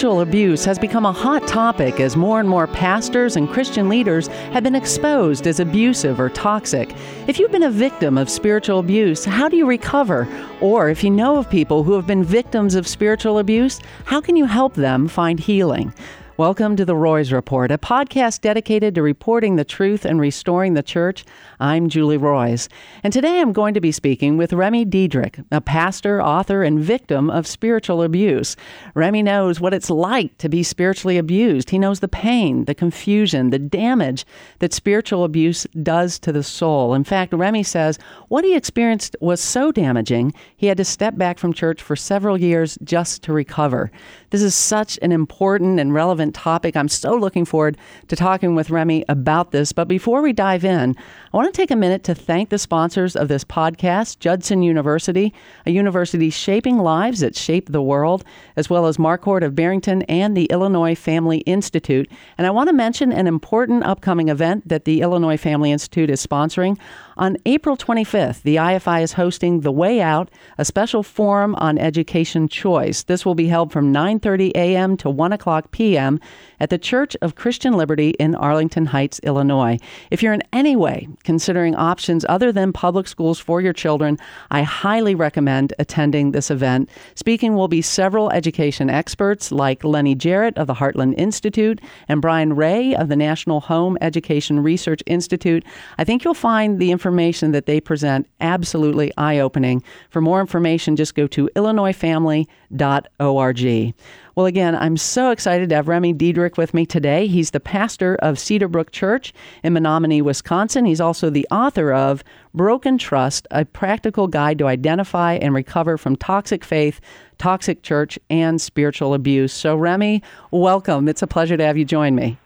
[0.00, 4.28] Spiritual abuse has become a hot topic as more and more pastors and Christian leaders
[4.54, 6.94] have been exposed as abusive or toxic.
[7.26, 10.26] If you've been a victim of spiritual abuse, how do you recover?
[10.62, 14.36] Or if you know of people who have been victims of spiritual abuse, how can
[14.36, 15.92] you help them find healing?
[16.40, 20.82] Welcome to the Roys Report, a podcast dedicated to reporting the truth and restoring the
[20.82, 21.22] church.
[21.60, 22.66] I'm Julie Roys,
[23.04, 27.28] and today I'm going to be speaking with Remy Diederich, a pastor, author, and victim
[27.28, 28.56] of spiritual abuse.
[28.94, 31.68] Remy knows what it's like to be spiritually abused.
[31.68, 34.24] He knows the pain, the confusion, the damage
[34.60, 36.94] that spiritual abuse does to the soul.
[36.94, 37.98] In fact, Remy says
[38.28, 42.40] what he experienced was so damaging, he had to step back from church for several
[42.40, 43.90] years just to recover.
[44.30, 46.76] This is such an important and relevant topic.
[46.76, 47.76] I'm so looking forward
[48.08, 49.72] to talking with Remy about this.
[49.72, 50.96] But before we dive in,
[51.32, 55.32] I want to take a minute to thank the sponsors of this podcast Judson University,
[55.64, 58.24] a university shaping lives that shape the world,
[58.56, 62.10] as well as Marquardt of Barrington and the Illinois Family Institute.
[62.36, 66.26] And I want to mention an important upcoming event that the Illinois Family Institute is
[66.26, 66.76] sponsoring.
[67.16, 72.48] On April 25th, the IFI is hosting The Way Out, a special forum on education
[72.48, 73.04] choice.
[73.04, 74.96] This will be held from 9:30 a.m.
[74.96, 76.18] to 1 o'clock p.m.
[76.58, 79.78] at the Church of Christian Liberty in Arlington Heights, Illinois.
[80.10, 84.18] If you're in any way considering options other than public schools for your children,
[84.50, 86.90] I highly recommend attending this event.
[87.14, 92.54] Speaking will be several education experts like Lennie Jarratt of the Heartland Institute and Brian
[92.54, 95.64] Ray of the National Home Education Research Institute.
[95.98, 99.82] I think you'll find the information that they present absolutely eye opening.
[100.10, 103.94] For more information, just go to illinoisfamily.org.
[104.40, 107.26] Well, again, I'm so excited to have Remy Diederich with me today.
[107.26, 110.86] He's the pastor of Cedarbrook Church in Menomonie, Wisconsin.
[110.86, 112.24] He's also the author of
[112.54, 117.02] Broken Trust, a practical guide to identify and recover from toxic faith,
[117.36, 119.52] toxic church, and spiritual abuse.
[119.52, 121.06] So, Remy, welcome.
[121.06, 122.38] It's a pleasure to have you join me.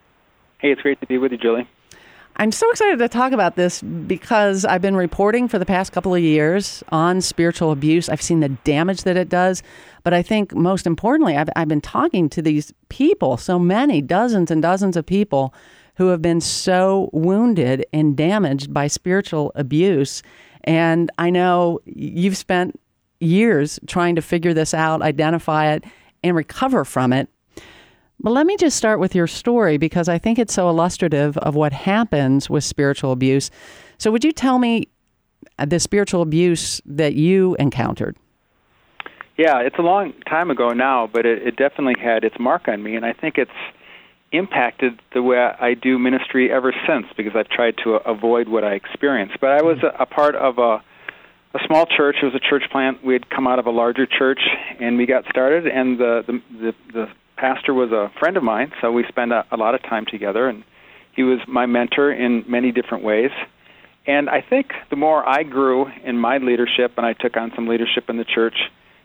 [0.59, 1.69] Hey, it's great to be with you, Julie.
[2.37, 6.15] I'm so excited to talk about this because I've been reporting for the past couple
[6.15, 8.09] of years on spiritual abuse.
[8.09, 9.63] I've seen the damage that it does.
[10.03, 14.51] But I think most importantly, I've, I've been talking to these people, so many, dozens
[14.51, 15.55] and dozens of people
[15.95, 20.23] who have been so wounded and damaged by spiritual abuse.
[20.65, 22.81] And I know you've spent
[23.21, 25.85] years trying to figure this out, identify it,
[26.25, 27.29] and recover from it.
[28.25, 31.55] But let me just start with your story because I think it's so illustrative of
[31.55, 33.51] what happens with spiritual abuse.
[33.99, 34.89] So, would you tell me
[35.59, 38.17] uh, the spiritual abuse that you encountered?
[39.37, 42.83] Yeah, it's a long time ago now, but it, it definitely had its mark on
[42.83, 43.51] me, and I think it's
[44.33, 48.73] impacted the way I do ministry ever since because I've tried to avoid what I
[48.73, 49.37] experienced.
[49.39, 50.83] But I was a, a part of a
[51.53, 52.17] a small church.
[52.23, 53.05] It was a church plant.
[53.05, 54.41] We had come out of a larger church,
[54.81, 55.67] and we got started.
[55.67, 59.45] And the the the, the pastor was a friend of mine, so we spent a,
[59.51, 60.65] a lot of time together, and
[61.15, 63.31] he was my mentor in many different ways.
[64.07, 67.67] And I think the more I grew in my leadership, and I took on some
[67.69, 68.57] leadership in the church,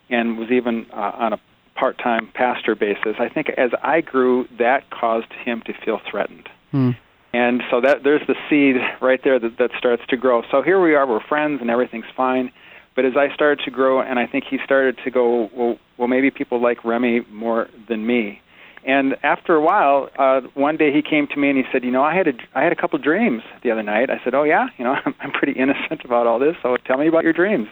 [0.09, 1.39] and was even uh, on a
[1.75, 6.49] part-time pastor basis, I think as I grew, that caused him to feel threatened.
[6.71, 6.91] Hmm.
[7.31, 10.41] And so that there's the seed right there that, that starts to grow.
[10.51, 12.51] So here we are, we're friends, and everything's fine.
[12.95, 16.07] But as I started to grow, and I think he started to go, well, well,
[16.07, 18.41] maybe people like Remy more than me.
[18.85, 21.91] And after a while, uh, one day he came to me and he said, "You
[21.91, 24.33] know, I had a I had a couple of dreams the other night." I said,
[24.33, 26.55] "Oh yeah, you know, I'm, I'm pretty innocent about all this.
[26.63, 27.67] So tell me about your dreams."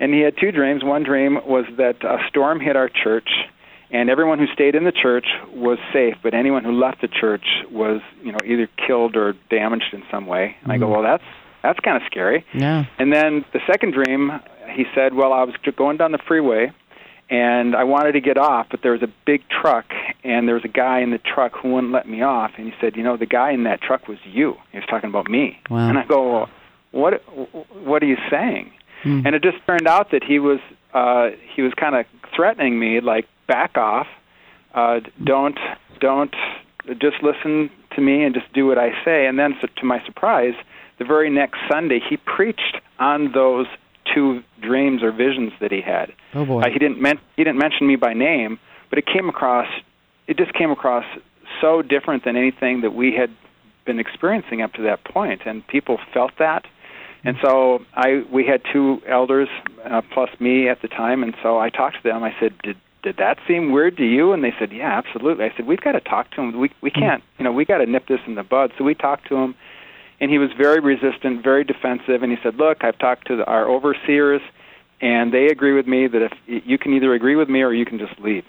[0.00, 0.82] And he had two dreams.
[0.84, 3.28] One dream was that a storm hit our church,
[3.90, 7.44] and everyone who stayed in the church was safe, but anyone who left the church
[7.70, 10.56] was, you know, either killed or damaged in some way.
[10.62, 10.70] And mm-hmm.
[10.72, 10.92] I go, mm-hmm.
[10.92, 11.24] "Well, that's
[11.64, 12.84] that's kind of scary." Yeah.
[12.98, 14.30] And then the second dream,
[14.70, 16.70] he said, "Well, I was going down the freeway."
[17.30, 19.86] and I wanted to get off, but there was a big truck,
[20.22, 22.52] and there was a guy in the truck who wouldn't let me off.
[22.56, 25.08] And he said, "You know, the guy in that truck was you." He was talking
[25.08, 25.88] about me, wow.
[25.88, 26.50] and I go, well,
[26.90, 27.22] "What?
[27.82, 29.26] What are you saying?" Hmm.
[29.26, 30.60] And it just turned out that he was
[30.92, 34.06] uh, he was kind of threatening me, like, "Back off!
[34.74, 35.58] Uh, don't
[36.00, 36.34] don't
[36.98, 40.04] just listen to me and just do what I say." And then, so, to my
[40.04, 40.54] surprise,
[40.98, 43.66] the very next Sunday, he preached on those
[44.12, 46.12] two dreams or visions that he had.
[46.34, 46.60] Oh boy!
[46.60, 48.58] Uh, he didn't men- he didn't mention me by name,
[48.90, 49.68] but it came across.
[50.26, 51.04] It just came across
[51.60, 53.30] so different than anything that we had
[53.84, 56.66] been experiencing up to that point, and people felt that.
[57.26, 59.48] And so I we had two elders
[59.84, 62.22] uh, plus me at the time, and so I talked to them.
[62.22, 65.52] I said, "Did did that seem weird to you?" And they said, "Yeah, absolutely." I
[65.56, 66.58] said, "We've got to talk to him.
[66.58, 67.00] We we hmm.
[67.00, 69.36] can't, you know, we got to nip this in the bud." So we talked to
[69.36, 69.54] him
[70.20, 72.22] and he was very resistant, very defensive.
[72.22, 74.40] And he said, "Look, I've talked to the, our overseers,
[75.00, 77.84] and they agree with me that if you can either agree with me or you
[77.84, 78.44] can just leave."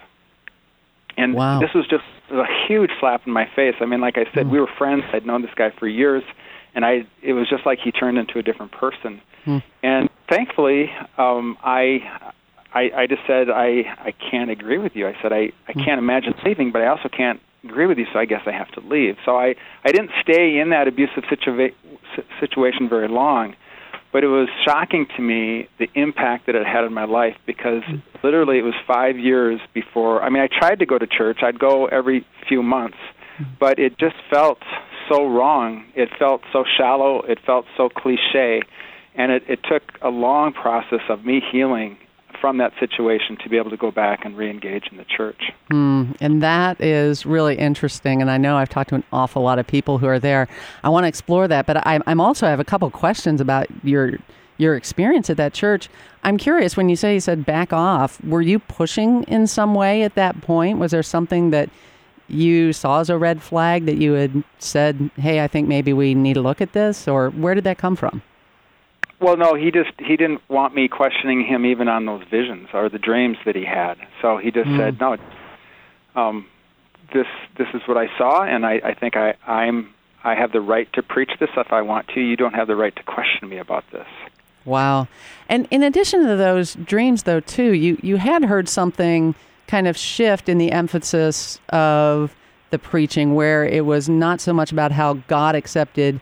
[1.18, 1.60] And wow.
[1.60, 3.76] this was just a huge slap in my face.
[3.80, 4.50] I mean, like I said, Mm.
[4.52, 5.04] we were friends.
[5.14, 6.24] I'd known this guy for years,
[6.74, 9.22] and I it was just like he turned into a different person.
[9.46, 9.64] Mm.
[9.84, 12.02] And thankfully, um, I,
[12.74, 15.08] I I just said I I can't agree with you.
[15.08, 15.86] I said I I Mm.
[15.86, 18.06] can't imagine leaving, but I also can't agree with you.
[18.14, 19.16] So I guess I have to leave.
[19.26, 21.74] So I I didn't stay in that abusive situa-
[22.40, 23.56] situation very long.
[24.14, 27.84] But it was shocking to me the impact that it had on my life because
[28.24, 30.24] literally it was five years before.
[30.24, 31.40] I mean, I tried to go to church.
[31.44, 32.98] I'd go every few months,
[33.60, 34.60] but it just felt
[35.10, 35.84] so wrong.
[35.96, 37.24] It felt so shallow.
[37.24, 38.62] It felt so cliche,
[39.16, 41.98] and it, it took a long process of me healing
[42.40, 45.52] from that situation to be able to go back and re-engage in the church.
[45.72, 48.22] Mm, and that is really interesting.
[48.22, 50.48] And I know I've talked to an awful lot of people who are there.
[50.84, 53.68] I want to explore that, but I, I'm also I have a couple questions about
[53.84, 54.14] your
[54.58, 55.90] your experience at that church.
[56.24, 58.24] I'm curious when you say you said back off.
[58.24, 60.80] Were you pushing in some way at that point?
[60.80, 61.70] Was there something that
[62.30, 66.16] you saw as a red flag that you had said, "Hey, I think maybe we
[66.16, 68.22] need to look at this," or where did that come from?
[69.26, 72.90] Well, no, he just he didn't want me questioning him even on those visions or
[72.90, 73.96] the dreams that he had.
[74.22, 74.78] So he just Mm.
[74.78, 75.18] said, "No,
[76.16, 76.46] um,
[77.12, 77.26] this
[77.58, 79.90] this is what I saw, and I, I think I I'm
[80.24, 82.22] I have the right to preach this if I want to.
[82.22, 84.06] You don't have the right to question me about this."
[84.64, 85.08] Wow.
[85.50, 89.34] And in addition to those dreams, though, too, you, you had heard something
[89.68, 92.36] kind of shift in the emphasis of
[92.70, 96.22] the preaching, where it was not so much about how God accepted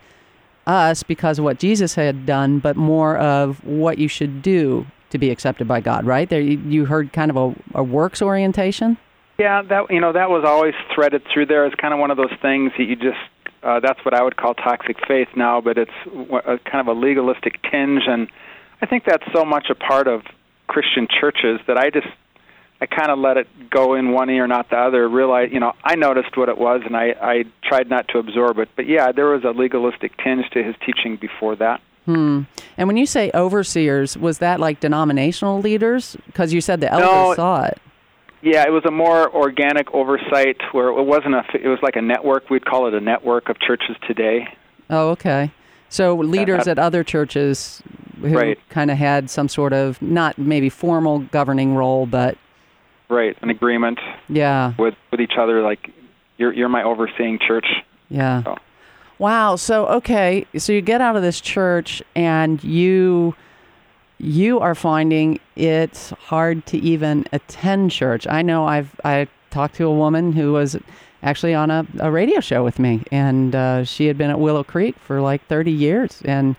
[0.65, 5.17] us because of what Jesus had done, but more of what you should do to
[5.17, 6.29] be accepted by God, right?
[6.29, 8.97] There, you, heard kind of a, a works orientation?
[9.37, 12.17] Yeah, that you know that was always threaded through there as kind of one of
[12.17, 13.17] those things that you just
[13.63, 15.91] uh, that's what I would call toxic faith now, but it's
[16.45, 18.27] a, kind of a legalistic tinge, and
[18.81, 20.21] I think that's so much a part of
[20.67, 22.07] Christian churches that I just
[22.83, 25.07] I kind of let it go in one ear, not the other.
[25.07, 28.59] Realize, you know, I noticed what it was, and I I tried not to absorb
[28.59, 28.67] it.
[28.75, 31.79] But yeah, there was a legalistic tinge to his teaching before that.
[32.05, 32.41] Hmm.
[32.77, 36.17] And when you say overseers, was that like denominational leaders?
[36.25, 37.33] Because you said the elders No.
[37.35, 37.77] saw it.
[38.41, 41.45] Yeah, it was a more organic oversight where it wasn't a.
[41.53, 42.49] It was like a network.
[42.49, 44.45] We'd call it a network of churches today.
[44.89, 45.51] Oh, okay.
[45.87, 47.81] So leaders uh, at other churches
[48.19, 48.59] who Right.
[48.69, 52.37] kind of had some sort of not maybe formal governing role, but
[53.09, 55.61] Right, an agreement yeah, with with each other.
[55.61, 55.91] Like,
[56.37, 57.67] you're you're my overseeing church.
[58.09, 58.43] yeah.
[58.45, 58.57] Oh.
[59.19, 59.55] Wow.
[59.55, 63.35] So okay, so you get out of this church and you
[64.17, 68.25] you are finding it's hard to even attend church.
[68.27, 70.75] I know I've I talked to a woman who was
[71.21, 74.63] actually on a, a radio show with me, and uh, she had been at Willow
[74.63, 76.21] Creek for like 30 years.
[76.25, 76.55] And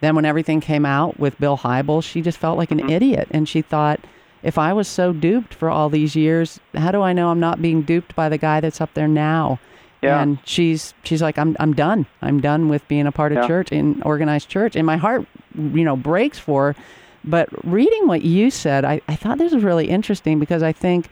[0.00, 3.48] then when everything came out with Bill Hybel, she just felt like an idiot, and
[3.48, 4.00] she thought.
[4.42, 7.60] If I was so duped for all these years, how do I know I'm not
[7.60, 9.58] being duped by the guy that's up there now?
[10.02, 10.20] Yeah.
[10.22, 12.06] And she's she's like, I'm I'm done.
[12.22, 13.48] I'm done with being a part of Yeah.
[13.48, 14.76] church in organized church.
[14.76, 15.26] And my heart,
[15.56, 16.72] you know, breaks for.
[16.72, 16.82] her.
[17.24, 21.08] But reading what you said, I, I thought this was really interesting because I think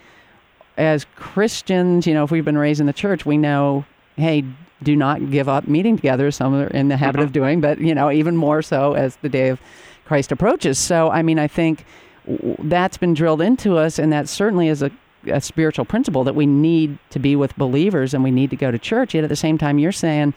[0.79, 3.85] as Christians, you know, if we've been raised in the church, we know,
[4.17, 4.45] hey,
[4.83, 6.31] do not give up meeting together.
[6.31, 7.33] Some are in the habit of mm-hmm.
[7.33, 9.61] doing, but you know, even more so as the day of
[10.05, 10.79] Christ approaches.
[10.79, 11.85] So, I mean, I think
[12.61, 14.91] that's been drilled into us, and that certainly is a,
[15.27, 18.71] a spiritual principle that we need to be with believers and we need to go
[18.71, 19.15] to church.
[19.15, 20.35] Yet at the same time, you're saying,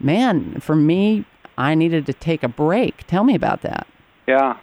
[0.00, 1.24] man, for me,
[1.58, 3.06] I needed to take a break.
[3.06, 3.86] Tell me about that.
[4.26, 4.58] Yeah.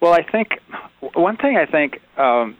[0.00, 0.60] Well, I think
[1.14, 2.56] one thing I think um,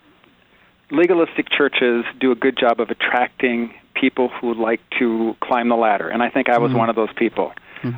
[0.91, 6.09] legalistic churches do a good job of attracting people who like to climb the ladder,
[6.09, 7.53] and I think I was one of those people.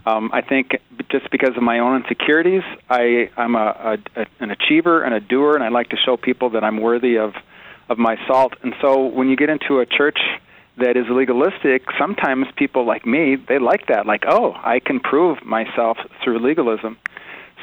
[0.07, 0.79] Um, I think
[1.11, 5.21] just because of my own insecurities, I, I'm a, a, a, an achiever and a
[5.21, 7.35] doer, and I like to show people that I'm worthy of,
[7.89, 8.55] of my salt.
[8.63, 10.19] And so when you get into a church
[10.79, 14.07] that is legalistic, sometimes people like me, they like that.
[14.07, 16.97] Like, oh, I can prove myself through legalism.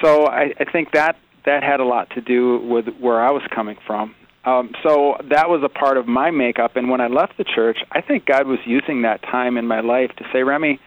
[0.03, 3.41] So I, I think that that had a lot to do with where I was
[3.55, 4.13] coming from.
[4.43, 6.75] Um, so that was a part of my makeup.
[6.75, 9.79] And when I left the church, I think God was using that time in my
[9.79, 10.79] life to say, Remy,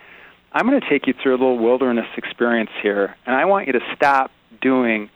[0.53, 3.75] I'm going to take you through a little wilderness experience here, and I want you
[3.75, 4.31] to stop
[4.61, 5.09] doing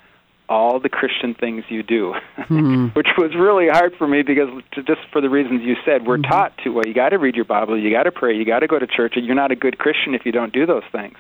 [0.49, 2.15] all the Christian things you do,
[2.95, 6.19] which was really hard for me because to, just for the reasons you said, we're
[6.19, 8.61] taught to well, you got to read your Bible, you got to pray, you got
[8.61, 10.85] to go to church, and you're not a good Christian if you don't do those
[10.93, 11.17] things.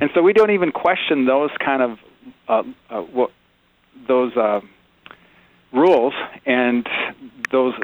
[0.00, 1.98] And so we don't even question those kind of
[2.48, 3.30] uh, uh, what
[4.06, 4.60] those uh,
[5.72, 6.12] rules
[6.44, 6.86] and
[7.50, 7.74] those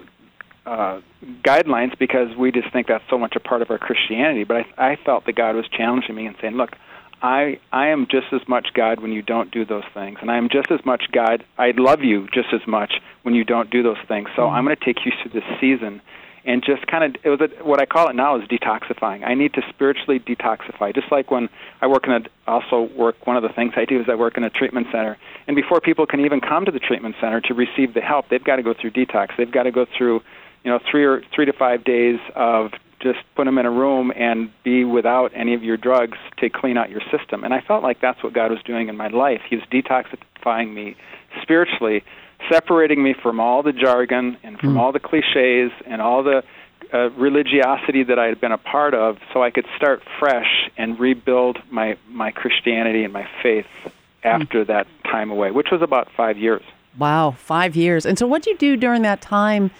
[0.66, 1.00] uh,
[1.42, 4.44] guidelines because we just think that's so much a part of our Christianity.
[4.44, 6.72] But I, I felt that God was challenging me and saying, "Look,
[7.22, 10.36] I I am just as much God when you don't do those things, and I
[10.36, 11.44] am just as much God.
[11.56, 14.28] I love you just as much when you don't do those things.
[14.36, 16.02] So I'm going to take you through this season."
[16.46, 19.26] and just kind of it was a, what I call it now is detoxifying.
[19.26, 20.94] I need to spiritually detoxify.
[20.94, 21.48] Just like when
[21.82, 24.36] I work in a also work one of the things I do is I work
[24.36, 25.18] in a treatment center.
[25.48, 28.42] And before people can even come to the treatment center to receive the help, they've
[28.42, 29.36] got to go through detox.
[29.36, 30.22] They've got to go through,
[30.64, 34.12] you know, 3 or 3 to 5 days of just put them in a room
[34.16, 37.44] and be without any of your drugs to clean out your system.
[37.44, 39.42] And I felt like that's what God was doing in my life.
[39.48, 40.96] He was detoxifying me
[41.42, 42.02] spiritually
[42.50, 44.78] separating me from all the jargon and from mm.
[44.78, 46.42] all the cliches and all the
[46.92, 50.98] uh, religiosity that I had been a part of, so I could start fresh and
[50.98, 53.66] rebuild my my Christianity and my faith
[54.22, 54.68] after mm.
[54.68, 56.62] that time away, which was about five years.
[56.96, 58.06] Wow, five years!
[58.06, 59.70] And so, what did you do during that time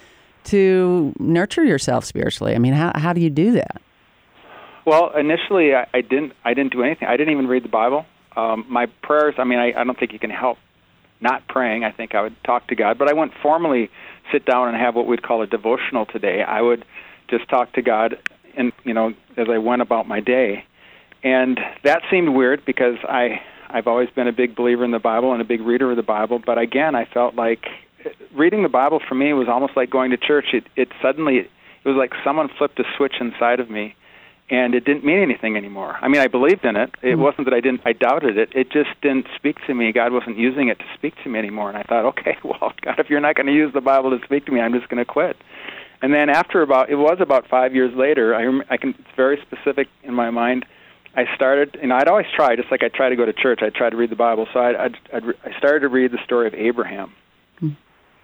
[0.46, 2.54] to nurture yourself spiritually?
[2.54, 3.80] I mean, how how do you do that?
[4.84, 6.32] Well, initially, I, I didn't.
[6.44, 7.08] I didn't do anything.
[7.08, 8.06] I didn't even read the Bible.
[8.36, 9.34] Um, my prayers.
[9.38, 10.58] I mean, I, I don't think you can help
[11.20, 11.84] not praying.
[11.84, 13.90] I think I would talk to God, but I wouldn't formally
[14.32, 16.42] sit down and have what we'd call a devotional today.
[16.42, 16.84] I would
[17.28, 18.18] just talk to God,
[18.56, 20.64] and you know, as I went about my day,
[21.22, 25.32] and that seemed weird because I I've always been a big believer in the Bible
[25.32, 27.66] and a big reader of the Bible, but again, I felt like
[28.34, 30.46] reading the Bible for me was almost like going to church.
[30.52, 31.50] It it suddenly it
[31.84, 33.94] was like someone flipped a switch inside of me
[34.48, 35.96] and it didn't mean anything anymore.
[36.00, 36.90] I mean, I believed in it.
[37.02, 37.20] It mm-hmm.
[37.20, 38.50] wasn't that I didn't I doubted it.
[38.54, 39.92] It just didn't speak to me.
[39.92, 41.68] God wasn't using it to speak to me anymore.
[41.68, 44.24] And I thought, okay, well, God, if you're not going to use the Bible to
[44.24, 45.36] speak to me, I'm just going to quit.
[46.02, 49.40] And then after about it was about 5 years later, I I can it's very
[49.42, 50.64] specific in my mind.
[51.16, 53.70] I started, and I'd always try, just like I try to go to church, I
[53.70, 54.46] try to read the Bible.
[54.52, 57.14] So I'd, I'd, I'd I started to read the story of Abraham.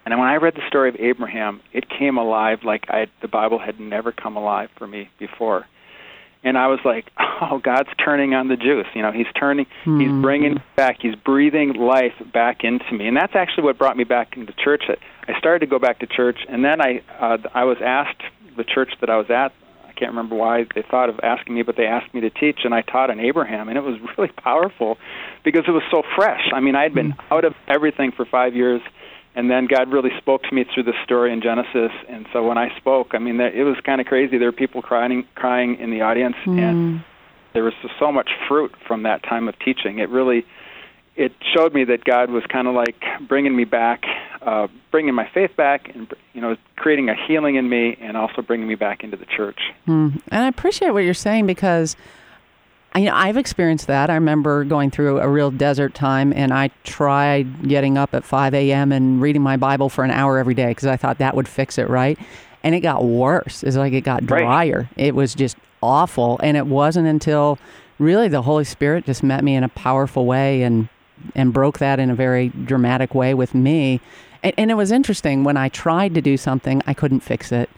[0.04, 3.58] And when I read the story of Abraham, it came alive like I, the Bible
[3.58, 5.66] had never come alive for me before
[6.44, 8.86] and I was like, "Oh, God's turning on the juice.
[8.94, 10.00] You know, He's turning, mm-hmm.
[10.00, 10.22] He's hmm.
[10.22, 14.36] bringing back, He's breathing life back into me." And that's actually what brought me back
[14.36, 14.84] into church.
[14.88, 18.22] I started to go back to church, and then I uh, I was asked
[18.56, 19.52] the church that I was at.
[19.86, 22.60] I can't remember why they thought of asking me, but they asked me to teach,
[22.64, 24.98] and I taught on Abraham, and it was really powerful
[25.44, 26.50] because it was so fresh.
[26.52, 27.34] I mean, I had been mm-hmm.
[27.34, 28.80] out of everything for five years
[29.34, 31.92] and then God really spoke to me through the story in Genesis.
[32.08, 34.36] And so when I spoke, I mean, it was kind of crazy.
[34.38, 36.58] There were people crying, crying in the audience, mm.
[36.58, 37.04] and
[37.54, 39.98] there was so much fruit from that time of teaching.
[39.98, 40.44] It really,
[41.16, 44.04] it showed me that God was kind of like bringing me back,
[44.42, 48.42] uh, bringing my faith back, and you know, creating a healing in me, and also
[48.42, 49.60] bringing me back into the church.
[49.86, 50.20] Mm.
[50.28, 51.96] And I appreciate what you're saying because
[52.96, 54.10] you know, I've experienced that.
[54.10, 58.54] I remember going through a real desert time, and I tried getting up at 5
[58.54, 58.92] a.m.
[58.92, 61.78] and reading my Bible for an hour every day because I thought that would fix
[61.78, 62.18] it, right?
[62.62, 63.62] And it got worse.
[63.62, 64.88] It's like it got drier.
[64.96, 65.06] Right.
[65.06, 66.38] It was just awful.
[66.42, 67.58] And it wasn't until
[67.98, 70.88] really the Holy Spirit just met me in a powerful way and
[71.36, 74.00] and broke that in a very dramatic way with me.
[74.42, 77.70] And, and it was interesting when I tried to do something, I couldn't fix it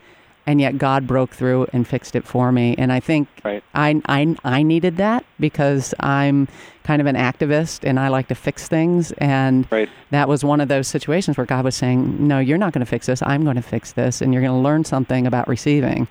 [0.46, 2.74] and yet God broke through and fixed it for me.
[2.76, 3.62] And I think right.
[3.74, 6.48] I, I, I needed that because I'm
[6.82, 9.12] kind of an activist and I like to fix things.
[9.12, 9.88] And right.
[10.10, 12.90] that was one of those situations where God was saying, No, you're not going to
[12.90, 13.22] fix this.
[13.22, 14.20] I'm going to fix this.
[14.20, 16.06] And you're going to learn something about receiving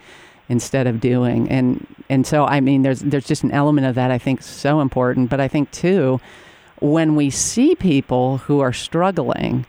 [0.50, 1.50] instead of doing.
[1.50, 4.82] And, and so, I mean, there's, there's just an element of that I think so
[4.82, 5.30] important.
[5.30, 6.20] But I think, too,
[6.82, 9.66] when we see people who are struggling,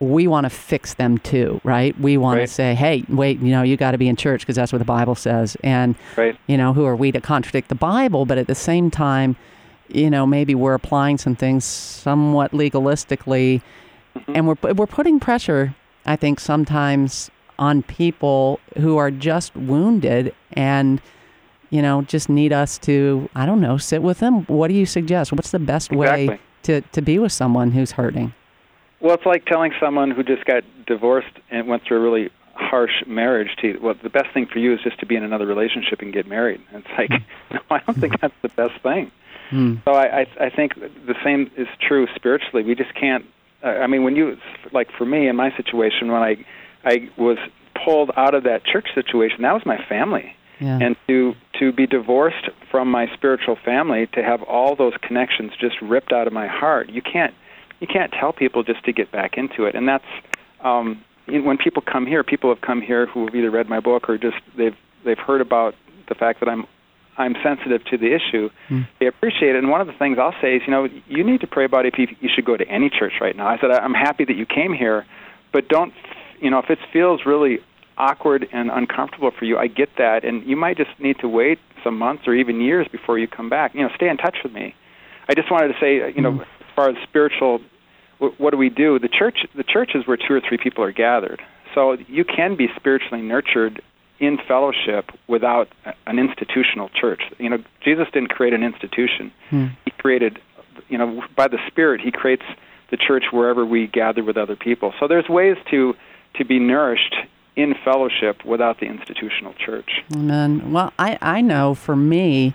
[0.00, 1.98] we want to fix them too, right?
[2.00, 2.46] We want right.
[2.46, 4.78] to say, hey, wait, you know, you got to be in church because that's what
[4.78, 5.56] the Bible says.
[5.64, 6.38] And, right.
[6.46, 8.24] you know, who are we to contradict the Bible?
[8.24, 9.36] But at the same time,
[9.88, 13.62] you know, maybe we're applying some things somewhat legalistically
[14.14, 14.32] mm-hmm.
[14.34, 15.74] and we're, we're putting pressure,
[16.06, 21.00] I think, sometimes on people who are just wounded and,
[21.70, 24.44] you know, just need us to, I don't know, sit with them.
[24.44, 25.32] What do you suggest?
[25.32, 26.28] What's the best exactly.
[26.28, 28.32] way to, to be with someone who's hurting?
[29.00, 33.04] Well, it's like telling someone who just got divorced and went through a really harsh
[33.06, 36.02] marriage to well the best thing for you is just to be in another relationship
[36.02, 36.60] and get married.
[36.72, 39.10] And it's like no i don't think that's the best thing.
[39.50, 39.82] Mm.
[39.84, 42.64] so I, I i think the same is true spiritually.
[42.64, 43.24] We just can't
[43.62, 44.36] uh, i mean when you
[44.72, 46.44] like for me in my situation when i
[46.84, 47.38] i was
[47.84, 50.34] pulled out of that church situation that was my family.
[50.60, 50.80] Yeah.
[50.82, 55.80] and to to be divorced from my spiritual family to have all those connections just
[55.80, 57.32] ripped out of my heart you can't
[57.80, 60.04] you can't tell people just to get back into it, and that's
[60.60, 62.22] um, when people come here.
[62.24, 65.40] People have come here who have either read my book or just they've they've heard
[65.40, 65.74] about
[66.08, 66.66] the fact that I'm
[67.16, 68.48] I'm sensitive to the issue.
[68.68, 68.86] Mm.
[69.00, 69.58] They appreciate it.
[69.58, 71.84] And one of the things I'll say is, you know, you need to pray about
[71.84, 73.48] if you, you should go to any church right now.
[73.48, 75.04] I said, I'm happy that you came here,
[75.52, 75.92] but don't,
[76.40, 77.58] you know, if it feels really
[77.96, 80.24] awkward and uncomfortable for you, I get that.
[80.24, 83.48] And you might just need to wait some months or even years before you come
[83.48, 83.74] back.
[83.74, 84.76] You know, stay in touch with me.
[85.28, 86.46] I just wanted to say, you know, mm
[86.78, 87.60] far as spiritual,
[88.18, 89.00] what do we do?
[89.00, 91.42] The church, the church is where two or three people are gathered.
[91.74, 93.82] So you can be spiritually nurtured
[94.20, 95.68] in fellowship without
[96.06, 97.22] an institutional church.
[97.38, 99.32] You know, Jesus didn't create an institution.
[99.50, 99.66] Hmm.
[99.84, 100.38] He created,
[100.88, 102.44] you know, by the Spirit, He creates
[102.92, 104.94] the church wherever we gather with other people.
[105.00, 105.96] So there's ways to
[106.34, 107.16] to be nourished
[107.56, 109.90] in fellowship without the institutional church.
[110.14, 110.72] Amen.
[110.72, 112.54] Well, I, I know for me,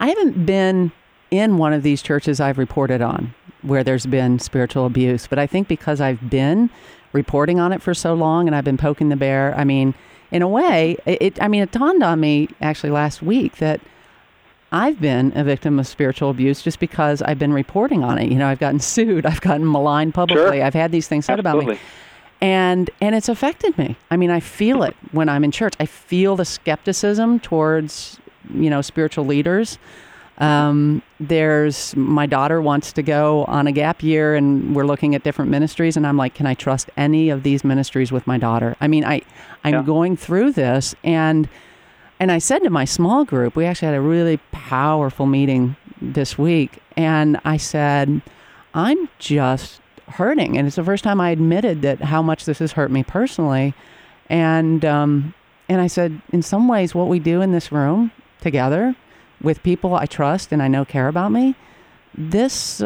[0.00, 0.90] I haven't been
[1.30, 5.46] in one of these churches I've reported on where there's been spiritual abuse, but I
[5.46, 6.70] think because I've been
[7.12, 9.94] reporting on it for so long and I've been poking the bear, I mean,
[10.30, 13.80] in a way, it, I mean, it dawned on me actually last week that
[14.72, 18.30] I've been a victim of spiritual abuse just because I've been reporting on it.
[18.30, 20.64] You know, I've gotten sued, I've gotten maligned publicly, sure.
[20.64, 21.74] I've had these things said Absolutely.
[21.74, 21.80] about me.
[22.42, 23.96] And and it's affected me.
[24.10, 25.74] I mean, I feel it when I'm in church.
[25.78, 28.18] I feel the skepticism towards,
[28.54, 29.78] you know, spiritual leaders.
[30.40, 35.22] Um, there's my daughter wants to go on a gap year, and we're looking at
[35.22, 38.74] different ministries, and I'm like, can I trust any of these ministries with my daughter?
[38.80, 39.20] I mean, I
[39.64, 39.82] I'm Yeah.
[39.82, 41.48] going through this, and
[42.18, 46.38] and I said to my small group, we actually had a really powerful meeting this
[46.38, 48.22] week, and I said,
[48.74, 52.72] I'm just hurting, and it's the first time I admitted that how much this has
[52.72, 53.74] hurt me personally,
[54.30, 55.34] and um,
[55.68, 58.96] and I said, in some ways, what we do in this room together
[59.42, 61.54] with people I trust and I know care about me,
[62.16, 62.82] this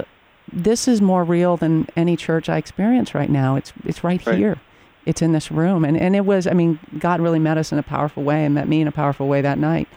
[0.53, 3.57] this is more real than any church I experience right now.
[3.57, 4.39] It's it's right, Right.
[4.39, 4.59] here.
[5.07, 5.85] It's in this room.
[5.85, 8.55] And and it was I mean, God really met us in a powerful way and
[8.55, 9.89] met me in a powerful way that night.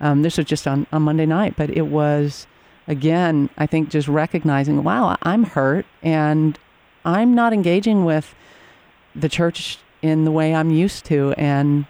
[0.00, 2.46] Um, this was just on, on Monday night, but it was
[2.88, 6.58] again, I think just recognizing, wow, I'm hurt and
[7.04, 8.34] I'm not engaging with
[9.14, 11.84] the church in the way I'm used to and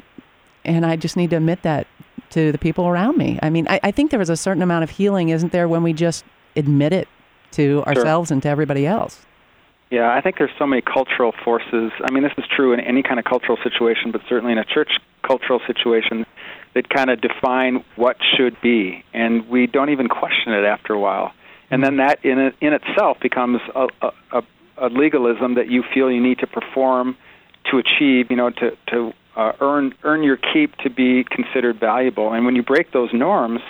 [0.64, 1.86] and I just need to admit that
[2.30, 3.38] to the people around me.
[3.42, 5.82] I mean, I, I think there is a certain amount of healing, isn't there, when
[5.82, 6.24] we just
[6.56, 7.08] admit it
[7.52, 9.26] to ourselves and to everybody else.
[9.90, 11.90] Yeah, I think there's so many cultural forces.
[12.04, 14.64] I mean, this is true in any kind of cultural situation, but certainly in a
[14.64, 14.92] church
[15.26, 16.24] cultural situation
[16.74, 21.00] that kind of define what should be, and we don't even question it after a
[21.00, 21.32] while.
[21.70, 24.42] And then that in it, in itself becomes a, a, a,
[24.78, 27.16] a legalism that you feel you need to perform
[27.70, 32.32] to achieve, you know, to to uh, earn earn your keep to be considered valuable.
[32.32, 33.60] And when you break those norms,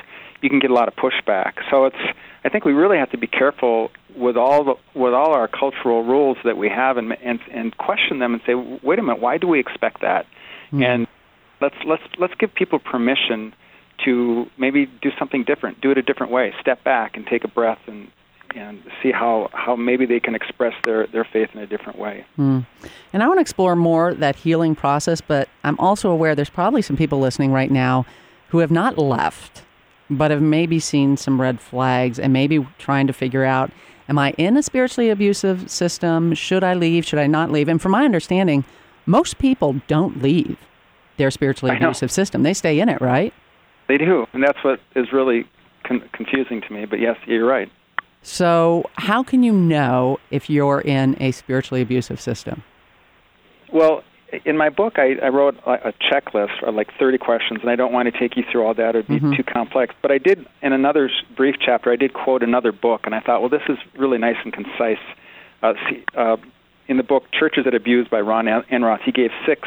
[0.40, 1.54] you can get a lot of pushback.
[1.70, 1.96] So it's
[2.44, 6.04] I think we really have to be careful with all the with all our cultural
[6.04, 9.38] rules that we have and and and question them and say, wait a minute, why
[9.38, 10.26] do we expect that?
[10.72, 10.84] Mm.
[10.84, 11.06] And
[11.60, 13.54] let's let's let's give people permission
[14.04, 17.48] to maybe do something different, do it a different way, step back and take a
[17.48, 18.10] breath and
[18.54, 22.24] and see how, how maybe they can express their, their faith in a different way.
[22.38, 22.66] Mm.
[23.12, 26.82] And I want to explore more that healing process, but I'm also aware there's probably
[26.82, 28.06] some people listening right now
[28.48, 29.62] who have not left,
[30.08, 33.70] but have maybe seen some red flags and maybe trying to figure out
[34.08, 36.34] am I in a spiritually abusive system?
[36.34, 37.06] Should I leave?
[37.06, 37.68] Should I not leave?
[37.68, 38.64] And from my understanding,
[39.06, 40.58] most people don't leave
[41.16, 42.42] their spiritually abusive system.
[42.42, 43.32] They stay in it, right?
[43.88, 45.46] They do, and that's what is really
[45.84, 46.86] con- confusing to me.
[46.86, 47.70] But yes, you're right.
[48.22, 52.62] So, how can you know if you're in a spiritually abusive system?
[53.72, 54.02] Well,
[54.44, 57.92] in my book, I, I wrote a, checklist of like 30 questions, and I don't
[57.92, 59.36] want to take you through all that; it'd be Mhm.
[59.36, 59.94] too complex.
[60.02, 63.40] But I did, in another brief chapter, I did quote another book, and I thought,
[63.40, 64.98] well, this is really nice and concise.
[65.62, 66.36] Uh, see, uh,
[66.88, 69.66] in the book "Churches That Abuse" by Ron Enroth, he gave six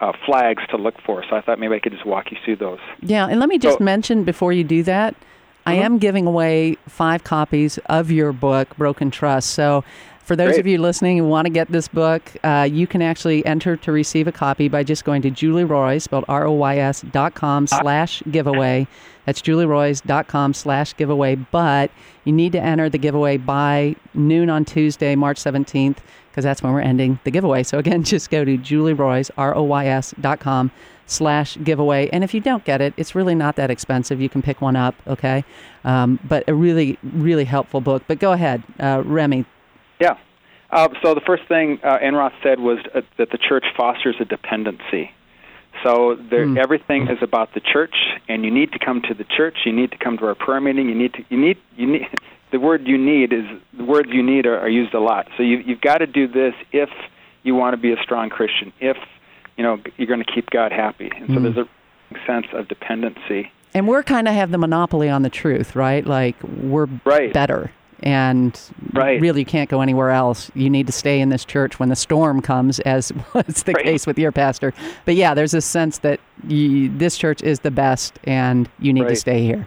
[0.00, 1.24] uh, flags to look for.
[1.28, 2.80] So I thought maybe I could just walk you through those.
[3.00, 5.14] Yeah, and let me just So- mention before you do that,
[5.66, 5.80] I Mhm.
[5.84, 9.50] am giving away five copies of your book, Broken Trust.
[9.50, 9.82] So,
[10.22, 10.60] for those Great.
[10.60, 13.92] of you listening who want to get this book, uh, you can actually enter to
[13.92, 17.34] receive a copy by just going to Julie Roys, spelled R O Y S dot
[17.34, 18.86] com slash giveaway.
[19.26, 21.34] That's julieroys dot com slash giveaway.
[21.36, 21.90] But
[22.24, 25.98] you need to enter the giveaway by noon on Tuesday, March 17th,
[26.34, 27.62] because that's when we're ending the giveaway.
[27.62, 30.72] So again, just go to julieroys, R O Y S dot com
[31.06, 32.08] slash giveaway.
[32.08, 34.20] And if you don't get it, it's really not that expensive.
[34.20, 35.44] You can pick one up, okay?
[35.84, 38.02] Um, but a really, really helpful book.
[38.08, 39.44] But go ahead, uh, Remy.
[40.00, 40.16] Yeah.
[40.70, 44.24] Uh, so the first thing uh, Enroth said was uh, that the church fosters a
[44.24, 45.12] dependency.
[45.84, 46.58] So there, Hmm.
[46.58, 47.94] everything is about the church,
[48.28, 49.58] and you need to come to the church.
[49.66, 50.88] You need to come to our prayer meeting.
[50.88, 51.24] You need to.
[51.28, 51.58] You need.
[51.76, 52.08] You need.
[52.54, 53.44] The word "you need" is
[53.76, 55.26] the words "you need" are, are used a lot.
[55.36, 56.88] So you, you've got to do this if
[57.42, 58.72] you want to be a strong Christian.
[58.78, 58.96] If
[59.56, 61.42] you know you're going to keep God happy, and so Hmm.
[61.42, 61.66] there's a
[62.24, 63.50] sense of dependency.
[63.74, 66.06] And we're kind of have the monopoly on the truth, right?
[66.06, 67.32] Like we're Right.
[67.32, 67.72] better.
[68.04, 68.56] And
[68.92, 69.20] Right.
[69.20, 70.52] really, you can't go anywhere else.
[70.54, 73.84] You need to stay in this church when the storm comes, as was the Right.
[73.84, 74.72] case with your pastor.
[75.06, 79.08] But yeah, there's a sense that you, this church is the best, and you need
[79.08, 79.66] to stay here.